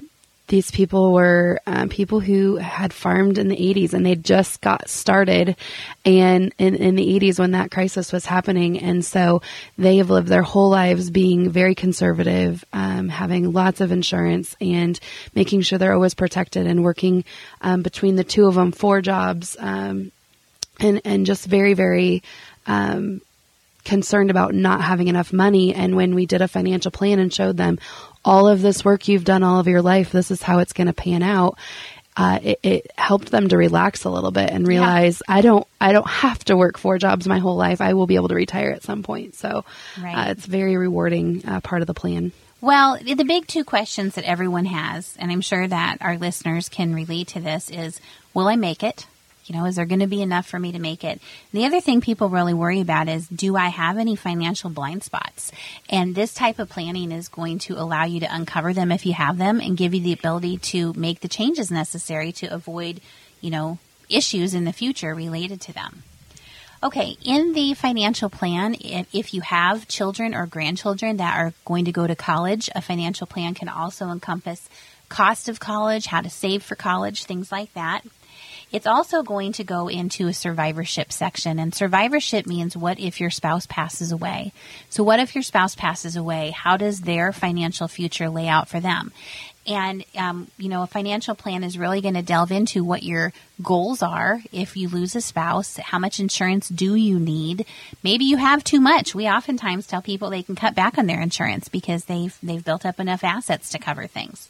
these 0.49 0.69
people 0.69 1.13
were 1.13 1.61
um, 1.65 1.87
people 1.87 2.19
who 2.19 2.57
had 2.57 2.91
farmed 2.91 3.37
in 3.37 3.47
the 3.47 3.55
80s 3.55 3.93
and 3.93 4.05
they 4.05 4.15
just 4.15 4.59
got 4.59 4.89
started 4.89 5.55
and 6.03 6.53
in, 6.57 6.75
in 6.75 6.95
the 6.95 7.19
80s 7.19 7.39
when 7.39 7.51
that 7.51 7.71
crisis 7.71 8.11
was 8.11 8.25
happening 8.25 8.79
and 8.79 9.03
so 9.03 9.41
they 9.77 9.97
have 9.97 10.09
lived 10.09 10.29
their 10.29 10.43
whole 10.43 10.69
lives 10.69 11.09
being 11.09 11.49
very 11.49 11.75
conservative 11.75 12.63
um, 12.71 13.09
having 13.09 13.51
lots 13.51 13.81
of 13.81 13.91
insurance 13.91 14.55
and 14.61 14.99
making 15.35 15.61
sure 15.61 15.77
they're 15.77 15.93
always 15.93 16.13
protected 16.13 16.65
and 16.65 16.83
working 16.83 17.25
um, 17.59 17.81
between 17.81 18.15
the 18.15 18.23
two 18.23 18.47
of 18.47 18.55
them 18.55 18.71
four 18.71 19.01
jobs 19.01 19.57
um, 19.59 20.13
and 20.79 21.01
and 21.03 21.25
just 21.25 21.45
very 21.45 21.73
very 21.73 22.23
um, 22.67 23.21
concerned 23.87 24.29
about 24.29 24.53
not 24.53 24.81
having 24.81 25.07
enough 25.07 25.33
money. 25.33 25.73
And 25.73 25.95
when 25.95 26.13
we 26.13 26.25
did 26.25 26.41
a 26.41 26.47
financial 26.47 26.91
plan 26.91 27.19
and 27.19 27.33
showed 27.33 27.57
them 27.57 27.79
all 28.23 28.47
of 28.47 28.61
this 28.61 28.85
work 28.85 29.07
you've 29.07 29.23
done 29.23 29.41
all 29.41 29.59
of 29.59 29.67
your 29.67 29.81
life, 29.81 30.11
this 30.11 30.29
is 30.29 30.43
how 30.43 30.59
it's 30.59 30.73
going 30.73 30.87
to 30.87 30.93
pan 30.93 31.23
out. 31.23 31.57
Uh, 32.15 32.39
it, 32.41 32.59
it, 32.63 32.91
helped 32.97 33.29
them 33.29 33.47
to 33.47 33.55
relax 33.55 34.03
a 34.03 34.09
little 34.09 34.31
bit 34.31 34.49
and 34.49 34.67
realize 34.67 35.21
yeah. 35.29 35.35
I 35.35 35.41
don't 35.41 35.67
I 35.79 35.91
don't 35.91 36.07
have 36.07 36.43
to 36.45 36.57
work 36.57 36.79
four 36.79 36.97
jobs 36.97 37.27
my 37.27 37.37
whole 37.37 37.55
life. 37.55 37.79
I 37.79 37.93
will 37.93 38.07
be 38.07 38.15
able 38.15 38.29
to 38.29 38.35
retire 38.35 38.71
at 38.71 38.81
some 38.81 39.03
point. 39.03 39.35
So 39.35 39.63
right. 40.01 40.27
uh, 40.27 40.31
it's 40.31 40.45
very 40.45 40.77
rewarding 40.77 41.43
uh, 41.47 41.61
part 41.61 41.81
of 41.81 41.87
the 41.87 41.93
plan. 41.93 42.31
Well, 42.59 42.97
the 42.97 43.23
big 43.23 43.45
two 43.45 43.63
questions 43.63 44.15
that 44.15 44.25
everyone 44.25 44.65
has, 44.65 45.15
and 45.19 45.31
I'm 45.31 45.41
sure 45.41 45.67
that 45.67 45.97
our 46.01 46.17
listeners 46.17 46.69
can 46.69 46.95
relate 46.95 47.27
to 47.29 47.39
this, 47.39 47.69
is 47.69 48.01
will 48.33 48.47
I 48.47 48.55
make 48.55 48.81
it? 48.81 49.05
You 49.47 49.55
know, 49.55 49.65
is 49.65 49.77
there 49.77 49.85
going 49.85 50.01
to 50.01 50.07
be 50.07 50.21
enough 50.21 50.45
for 50.45 50.59
me 50.59 50.73
to 50.73 50.79
make 50.79 51.03
it? 51.03 51.21
The 51.53 51.65
other 51.65 51.79
thing 51.79 52.01
people 52.01 52.29
really 52.29 52.53
worry 52.53 52.81
about 52.81 53.07
is 53.07 53.27
do 53.27 53.55
I 53.55 53.69
have 53.69 53.97
any 53.97 54.15
financial 54.15 54.69
blind 54.69 55.03
spots? 55.03 55.51
And 55.89 56.13
this 56.13 56.33
type 56.33 56.59
of 56.59 56.69
planning 56.69 57.11
is 57.11 57.29
going 57.29 57.59
to 57.59 57.79
allow 57.79 58.03
you 58.03 58.19
to 58.19 58.35
uncover 58.35 58.73
them 58.73 58.91
if 58.91 59.05
you 59.05 59.13
have 59.13 59.37
them 59.37 59.61
and 59.61 59.77
give 59.77 59.93
you 59.93 60.01
the 60.01 60.13
ability 60.13 60.57
to 60.57 60.93
make 60.93 61.21
the 61.21 61.27
changes 61.29 61.71
necessary 61.71 62.31
to 62.33 62.47
avoid, 62.47 62.99
you 63.39 63.49
know, 63.49 63.79
issues 64.09 64.53
in 64.53 64.65
the 64.65 64.73
future 64.73 65.15
related 65.15 65.61
to 65.61 65.73
them. 65.73 66.03
Okay, 66.83 67.17
in 67.23 67.53
the 67.53 67.73
financial 67.73 68.29
plan, 68.29 68.75
if, 68.79 69.07
if, 69.11 69.33
you 69.33 69.41
have 69.41 69.87
children 69.87 70.35
or 70.35 70.45
grandchildren 70.45 71.17
that 71.17 71.35
are 71.35 71.53
going 71.65 71.85
to 71.85 71.91
go 71.91 72.05
to 72.05 72.15
college, 72.15 72.69
a 72.75 72.81
financial 72.83 73.25
plan 73.25 73.55
can 73.55 73.67
also 73.67 74.09
encompass 74.09 74.69
cost 75.09 75.49
of 75.49 75.59
college, 75.59 76.05
how 76.05 76.21
to 76.21 76.29
save 76.29 76.61
for 76.61 76.75
college, 76.75 77.23
things 77.23 77.51
like 77.51 77.73
that. 77.73 78.03
It's 78.71 78.87
also 78.87 79.23
going 79.23 79.53
to 79.53 79.63
go 79.63 79.87
into 79.87 80.27
a 80.27 80.33
survivorship 80.33 81.11
section. 81.11 81.57
And 81.57 81.73
survivorship 81.73 82.45
means 82.45 82.75
what 82.75 82.99
if 82.99 83.21
your 83.21 83.29
spouse 83.29 83.65
passes 83.65 84.11
away? 84.11 84.51
So, 84.89 85.03
what 85.03 85.19
if 85.19 85.35
your 85.35 85.41
spouse 85.41 85.75
passes 85.75 86.15
away? 86.15 86.51
How 86.51 86.75
does 86.75 87.01
their 87.01 87.31
financial 87.31 87.87
future 87.87 88.29
lay 88.29 88.47
out 88.47 88.67
for 88.67 88.79
them? 88.79 89.11
And, 89.67 90.05
um, 90.17 90.47
you 90.57 90.69
know, 90.69 90.83
a 90.83 90.87
financial 90.87 91.35
plan 91.35 91.63
is 91.63 91.77
really 91.77 91.99
going 91.99 92.13
to 92.13 92.21
delve 92.21 92.53
into 92.53 92.85
what 92.85 93.03
your 93.03 93.33
goals 93.61 94.01
are. 94.01 94.41
If 94.53 94.77
you 94.77 94.87
lose 94.87 95.13
a 95.13 95.19
spouse, 95.19 95.75
how 95.75 95.99
much 95.99 96.21
insurance 96.21 96.69
do 96.69 96.95
you 96.95 97.19
need? 97.19 97.65
Maybe 98.01 98.23
you 98.23 98.37
have 98.37 98.63
too 98.63 98.79
much. 98.79 99.13
We 99.13 99.27
oftentimes 99.27 99.85
tell 99.85 100.01
people 100.01 100.29
they 100.29 100.43
can 100.43 100.55
cut 100.55 100.73
back 100.73 100.97
on 100.97 101.05
their 101.05 101.21
insurance 101.21 101.67
because 101.67 102.05
they've, 102.05 102.37
they've 102.41 102.63
built 102.63 102.85
up 102.85 102.97
enough 102.99 103.25
assets 103.25 103.69
to 103.71 103.79
cover 103.79 104.07
things. 104.07 104.49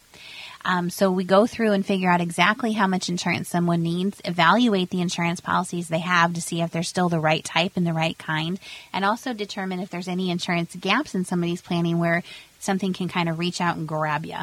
Um, 0.67 0.89
so 0.89 1.09
we 1.09 1.23
go 1.23 1.47
through 1.47 1.71
and 1.71 1.85
figure 1.85 2.11
out 2.11 2.19
exactly 2.19 2.73
how 2.73 2.87
much 2.87 3.07
insurance 3.07 3.47
someone 3.47 3.81
needs, 3.81 4.19
evaluate 4.25 4.89
the 4.89 4.99
insurance 4.99 5.39
policies 5.39 5.87
they 5.87 5.99
have 5.99 6.33
to 6.33 6.41
see 6.41 6.61
if 6.61 6.71
they're 6.71 6.83
still 6.83 7.07
the 7.07 7.21
right 7.21 7.43
type 7.43 7.71
and 7.75 7.87
the 7.87 7.93
right 7.93 8.17
kind, 8.17 8.59
and 8.91 9.05
also 9.05 9.31
determine 9.31 9.79
if 9.79 9.89
there's 9.89 10.09
any 10.09 10.29
insurance 10.29 10.75
gaps 10.75 11.15
in 11.15 11.23
somebody's 11.23 11.61
planning 11.61 11.99
where 11.99 12.21
something 12.59 12.91
can 12.91 13.07
kind 13.07 13.29
of 13.29 13.39
reach 13.39 13.61
out 13.61 13.77
and 13.77 13.87
grab 13.87 14.25
you. 14.25 14.35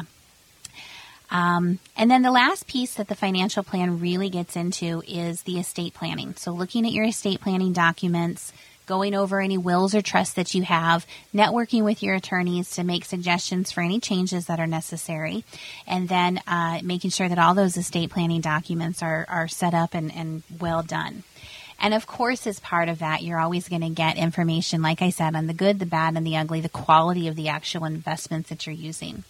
Um, 1.29 1.77
and 1.95 2.09
then 2.09 2.23
the 2.23 2.31
last 2.31 2.65
piece 2.65 2.95
that 2.95 3.07
the 3.07 3.15
financial 3.15 3.63
plan 3.63 3.99
really 3.99 4.29
gets 4.29 4.55
into 4.55 5.03
is 5.07 5.43
the 5.43 5.59
estate 5.59 5.93
planning. 5.93 6.33
So 6.37 6.51
looking 6.51 6.87
at 6.87 6.91
your 6.91 7.05
estate 7.05 7.41
planning 7.41 7.71
documents, 7.71 8.51
going 8.85 9.15
over 9.15 9.39
any 9.39 9.57
wills 9.57 9.95
or 9.95 10.01
trusts 10.01 10.35
that 10.35 10.53
you 10.53 10.63
have, 10.63 11.05
networking 11.33 11.83
with 11.83 12.03
your 12.03 12.15
attorneys 12.15 12.71
to 12.71 12.83
make 12.83 13.05
suggestions 13.05 13.71
for 13.71 13.81
any 13.81 13.99
changes 13.99 14.45
that 14.45 14.59
are 14.59 14.67
necessary, 14.67 15.43
and 15.87 16.09
then 16.09 16.39
uh, 16.47 16.79
making 16.83 17.09
sure 17.09 17.29
that 17.29 17.39
all 17.39 17.53
those 17.53 17.77
estate 17.77 18.09
planning 18.09 18.41
documents 18.41 19.01
are, 19.01 19.25
are 19.29 19.47
set 19.47 19.73
up 19.73 19.93
and, 19.93 20.13
and 20.13 20.43
well 20.59 20.83
done. 20.83 21.23
And 21.79 21.93
of 21.93 22.07
course, 22.07 22.47
as 22.47 22.59
part 22.59 22.87
of 22.87 22.99
that, 22.99 23.21
you're 23.21 23.39
always 23.39 23.67
going 23.67 23.81
to 23.81 23.89
get 23.89 24.17
information, 24.17 24.81
like 24.81 25.01
I 25.01 25.09
said, 25.09 25.35
on 25.35 25.47
the 25.47 25.53
good, 25.53 25.79
the 25.79 25.85
bad, 25.85 26.15
and 26.15 26.25
the 26.25 26.37
ugly, 26.37 26.61
the 26.61 26.69
quality 26.69 27.27
of 27.27 27.35
the 27.35 27.49
actual 27.49 27.83
investments 27.83 28.49
that 28.49 28.65
you're 28.65 28.75
using. 28.75 29.25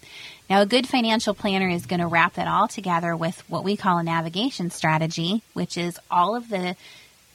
Now, 0.47 0.61
a 0.61 0.67
good 0.67 0.87
financial 0.87 1.33
planner 1.33 1.67
is 1.67 1.87
going 1.87 2.01
to 2.01 2.07
wrap 2.07 2.35
that 2.35 2.47
all 2.47 2.67
together 2.67 3.15
with 3.15 3.41
what 3.49 3.63
we 3.63 3.75
call 3.75 3.97
a 3.97 4.03
navigation 4.03 4.69
strategy, 4.69 5.41
which 5.53 5.75
is 5.75 5.99
all 6.11 6.35
of 6.35 6.49
the 6.49 6.75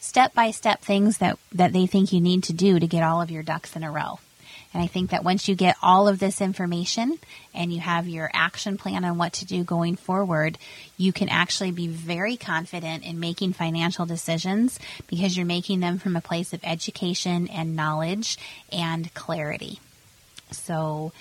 step 0.01 0.35
by 0.35 0.51
step 0.51 0.81
things 0.81 1.19
that, 1.19 1.39
that 1.53 1.73
they 1.73 1.87
think 1.87 2.13
you 2.13 2.21
need 2.21 2.43
to 2.45 2.53
do 2.53 2.81
to 2.81 2.87
get 2.87 3.05
all 3.05 3.23
of 3.23 3.31
your 3.31 3.43
ducks 3.43 3.77
in 3.77 3.85
a 3.85 3.91
row. 3.91 4.19
And 4.73 4.83
I 4.83 4.87
think 4.87 5.11
that 5.11 5.25
once 5.25 5.49
you 5.49 5.57
get 5.57 5.77
all 5.83 6.07
of 6.07 6.21
this 6.21 6.41
information 6.41 7.19
and 7.53 7.73
you 7.73 7.81
have 7.81 8.07
your 8.07 8.31
action 8.33 8.79
plan 8.79 9.05
on 9.05 9.19
what 9.19 9.33
to 9.35 9.45
do 9.45 9.65
going 9.65 9.97
forward, 9.97 10.59
you 10.97 11.13
can 11.13 11.29
actually 11.29 11.73
be 11.73 11.89
very 11.89 12.37
confident 12.37 13.05
in 13.05 13.19
making 13.19 13.53
financial 13.53 14.07
decisions 14.07 14.79
because 15.09 15.37
you're 15.37 15.47
making 15.47 15.81
them 15.81 15.99
from 15.99 16.15
a 16.15 16.21
place 16.21 16.53
of 16.53 16.61
education 16.63 17.49
and 17.49 17.75
knowledge 17.75 18.39
and 18.71 19.13
clarity. 19.13 19.81
So, 20.53 21.13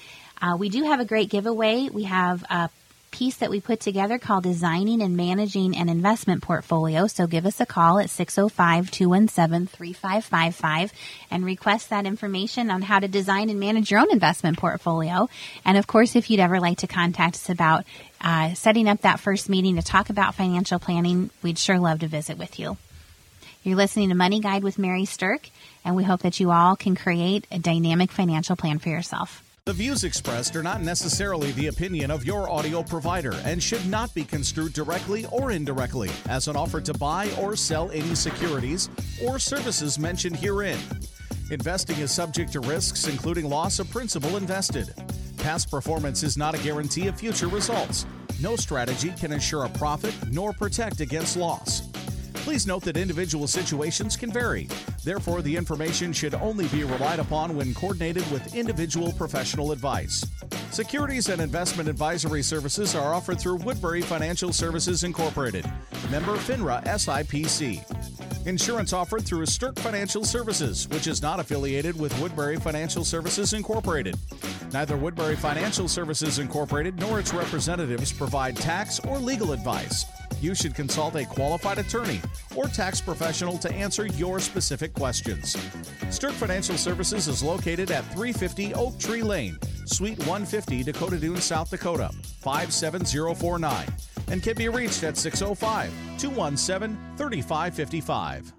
uh, 0.41 0.55
we 0.57 0.69
do 0.69 0.83
have 0.83 0.99
a 0.99 1.05
great 1.05 1.29
giveaway. 1.29 1.89
We 1.89 2.03
have 2.03 2.43
a 2.49 2.69
piece 3.11 3.37
that 3.37 3.49
we 3.49 3.59
put 3.61 3.79
together 3.79 4.17
called 4.17 4.43
Designing 4.43 5.01
and 5.01 5.15
Managing 5.15 5.75
an 5.75 5.89
Investment 5.89 6.41
Portfolio. 6.41 7.07
So 7.07 7.27
give 7.27 7.45
us 7.45 7.59
a 7.59 7.65
call 7.65 7.99
at 7.99 8.09
605 8.09 8.91
217 8.91 9.67
3555 9.67 10.93
and 11.31 11.45
request 11.45 11.89
that 11.89 12.05
information 12.05 12.71
on 12.71 12.81
how 12.81 12.99
to 12.99 13.07
design 13.07 13.49
and 13.49 13.59
manage 13.59 13.91
your 13.91 13.99
own 13.99 14.11
investment 14.11 14.57
portfolio. 14.57 15.29
And 15.65 15.77
of 15.77 15.87
course, 15.87 16.15
if 16.15 16.29
you'd 16.29 16.39
ever 16.39 16.59
like 16.59 16.79
to 16.79 16.87
contact 16.87 17.35
us 17.35 17.49
about 17.49 17.85
uh, 18.21 18.53
setting 18.53 18.87
up 18.87 19.01
that 19.01 19.19
first 19.19 19.49
meeting 19.49 19.75
to 19.75 19.81
talk 19.81 20.09
about 20.09 20.35
financial 20.35 20.79
planning, 20.79 21.29
we'd 21.41 21.57
sure 21.57 21.79
love 21.79 21.99
to 21.99 22.07
visit 22.07 22.37
with 22.37 22.59
you. 22.59 22.77
You're 23.63 23.75
listening 23.75 24.09
to 24.09 24.15
Money 24.15 24.39
Guide 24.39 24.63
with 24.63 24.79
Mary 24.79 25.03
Sterk, 25.03 25.49
and 25.83 25.95
we 25.95 26.03
hope 26.03 26.21
that 26.21 26.39
you 26.39 26.51
all 26.51 26.75
can 26.75 26.95
create 26.95 27.45
a 27.51 27.59
dynamic 27.59 28.11
financial 28.11 28.55
plan 28.55 28.79
for 28.79 28.89
yourself. 28.89 29.43
The 29.65 29.73
views 29.73 30.03
expressed 30.03 30.55
are 30.55 30.63
not 30.63 30.81
necessarily 30.81 31.51
the 31.51 31.67
opinion 31.67 32.09
of 32.09 32.25
your 32.25 32.49
audio 32.49 32.81
provider 32.81 33.33
and 33.45 33.61
should 33.61 33.85
not 33.85 34.13
be 34.15 34.23
construed 34.23 34.73
directly 34.73 35.25
or 35.31 35.51
indirectly 35.51 36.09
as 36.27 36.47
an 36.47 36.55
offer 36.55 36.81
to 36.81 36.93
buy 36.95 37.29
or 37.39 37.55
sell 37.55 37.91
any 37.91 38.15
securities 38.15 38.89
or 39.23 39.37
services 39.37 39.99
mentioned 39.99 40.37
herein. 40.37 40.79
Investing 41.51 41.97
is 41.97 42.11
subject 42.11 42.51
to 42.53 42.61
risks, 42.61 43.07
including 43.07 43.47
loss 43.47 43.79
of 43.79 43.89
principal 43.91 44.37
invested. 44.37 44.93
Past 45.37 45.69
performance 45.69 46.23
is 46.23 46.37
not 46.37 46.55
a 46.55 46.63
guarantee 46.63 47.07
of 47.07 47.19
future 47.19 47.47
results. 47.47 48.05
No 48.41 48.55
strategy 48.55 49.11
can 49.19 49.31
ensure 49.31 49.65
a 49.65 49.69
profit 49.69 50.15
nor 50.31 50.53
protect 50.53 50.99
against 51.01 51.37
loss. 51.37 51.88
Please 52.33 52.65
note 52.65 52.83
that 52.83 52.97
individual 52.97 53.47
situations 53.47 54.15
can 54.17 54.31
vary. 54.31 54.67
Therefore, 55.03 55.41
the 55.41 55.55
information 55.55 56.13
should 56.13 56.33
only 56.35 56.67
be 56.67 56.83
relied 56.83 57.19
upon 57.19 57.55
when 57.55 57.73
coordinated 57.73 58.29
with 58.31 58.55
individual 58.55 59.11
professional 59.13 59.71
advice. 59.71 60.25
Securities 60.71 61.29
and 61.29 61.41
investment 61.41 61.89
advisory 61.89 62.43
services 62.43 62.95
are 62.95 63.13
offered 63.13 63.39
through 63.39 63.57
Woodbury 63.57 64.01
Financial 64.01 64.53
Services 64.53 65.03
Incorporated, 65.03 65.65
member 66.11 66.35
FINRA 66.37 66.83
SIPC. 66.85 67.83
Insurance 68.47 68.93
offered 68.93 69.25
through 69.25 69.45
Sterk 69.45 69.77
Financial 69.79 70.23
Services, 70.23 70.87
which 70.89 71.07
is 71.07 71.21
not 71.21 71.39
affiliated 71.39 71.99
with 71.99 72.17
Woodbury 72.21 72.57
Financial 72.57 73.03
Services 73.03 73.53
Incorporated. 73.53 74.15
Neither 74.71 74.95
Woodbury 74.95 75.35
Financial 75.35 75.87
Services 75.87 76.39
Incorporated 76.39 76.99
nor 76.99 77.19
its 77.19 77.33
representatives 77.33 78.13
provide 78.13 78.55
tax 78.55 78.99
or 79.01 79.17
legal 79.19 79.51
advice 79.51 80.05
you 80.41 80.55
should 80.55 80.75
consult 80.75 81.15
a 81.15 81.25
qualified 81.25 81.77
attorney 81.77 82.21
or 82.55 82.65
tax 82.65 83.01
professional 83.01 83.57
to 83.59 83.71
answer 83.71 84.05
your 84.07 84.39
specific 84.39 84.93
questions. 84.93 85.55
Sterk 86.09 86.31
Financial 86.31 86.77
Services 86.77 87.27
is 87.27 87.43
located 87.43 87.91
at 87.91 88.03
350 88.13 88.73
Oak 88.73 88.97
Tree 88.99 89.21
Lane, 89.21 89.57
Suite 89.85 90.17
150, 90.19 90.83
Dakota 90.83 91.17
Dunes, 91.17 91.43
South 91.43 91.69
Dakota, 91.69 92.09
57049, 92.41 93.87
and 94.29 94.43
can 94.43 94.55
be 94.55 94.69
reached 94.69 95.03
at 95.03 95.17
605 95.17 95.91
217 96.17 96.97
3555. 97.17 98.53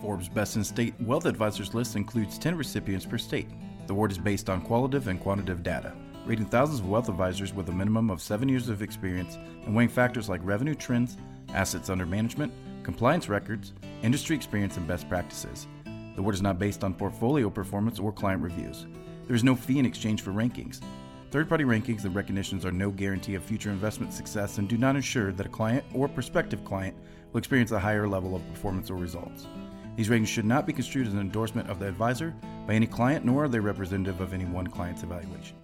Forbes 0.00 0.28
Best 0.28 0.56
in 0.56 0.64
State 0.64 0.94
Wealth 1.00 1.26
Advisors 1.26 1.74
list 1.74 1.96
includes 1.96 2.38
10 2.38 2.56
recipients 2.56 3.04
per 3.04 3.18
state. 3.18 3.48
The 3.86 3.92
award 3.92 4.12
is 4.12 4.18
based 4.18 4.48
on 4.48 4.62
qualitative 4.62 5.08
and 5.08 5.20
quantitative 5.20 5.62
data 5.62 5.92
rating 6.28 6.44
thousands 6.44 6.80
of 6.80 6.88
wealth 6.90 7.08
advisors 7.08 7.54
with 7.54 7.70
a 7.70 7.72
minimum 7.72 8.10
of 8.10 8.20
seven 8.20 8.50
years 8.50 8.68
of 8.68 8.82
experience 8.82 9.38
and 9.64 9.74
weighing 9.74 9.88
factors 9.88 10.28
like 10.28 10.42
revenue 10.44 10.74
trends, 10.74 11.16
assets 11.54 11.88
under 11.88 12.04
management, 12.04 12.52
compliance 12.82 13.30
records, 13.30 13.72
industry 14.02 14.36
experience, 14.36 14.76
and 14.76 14.86
best 14.86 15.08
practices. 15.08 15.66
The 15.86 16.18
award 16.18 16.34
is 16.34 16.42
not 16.42 16.58
based 16.58 16.84
on 16.84 16.92
portfolio 16.92 17.48
performance 17.48 17.98
or 17.98 18.12
client 18.12 18.42
reviews. 18.42 18.86
There 19.26 19.34
is 19.34 19.42
no 19.42 19.56
fee 19.56 19.78
in 19.78 19.86
exchange 19.86 20.20
for 20.20 20.32
rankings. 20.32 20.82
Third 21.30 21.48
party 21.48 21.64
rankings 21.64 22.04
and 22.04 22.14
recognitions 22.14 22.66
are 22.66 22.72
no 22.72 22.90
guarantee 22.90 23.34
of 23.34 23.42
future 23.42 23.70
investment 23.70 24.12
success 24.12 24.58
and 24.58 24.68
do 24.68 24.76
not 24.76 24.96
ensure 24.96 25.32
that 25.32 25.46
a 25.46 25.50
client 25.50 25.82
or 25.94 26.08
prospective 26.08 26.62
client 26.62 26.94
will 27.32 27.38
experience 27.38 27.70
a 27.70 27.78
higher 27.78 28.06
level 28.06 28.36
of 28.36 28.46
performance 28.50 28.90
or 28.90 28.96
results. 28.96 29.46
These 29.96 30.10
ratings 30.10 30.28
should 30.28 30.44
not 30.44 30.66
be 30.66 30.74
construed 30.74 31.06
as 31.06 31.14
an 31.14 31.20
endorsement 31.20 31.70
of 31.70 31.78
the 31.78 31.88
advisor 31.88 32.34
by 32.66 32.74
any 32.74 32.86
client, 32.86 33.24
nor 33.24 33.44
are 33.44 33.48
they 33.48 33.60
representative 33.60 34.20
of 34.20 34.34
any 34.34 34.44
one 34.44 34.66
client's 34.66 35.02
evaluation. 35.02 35.56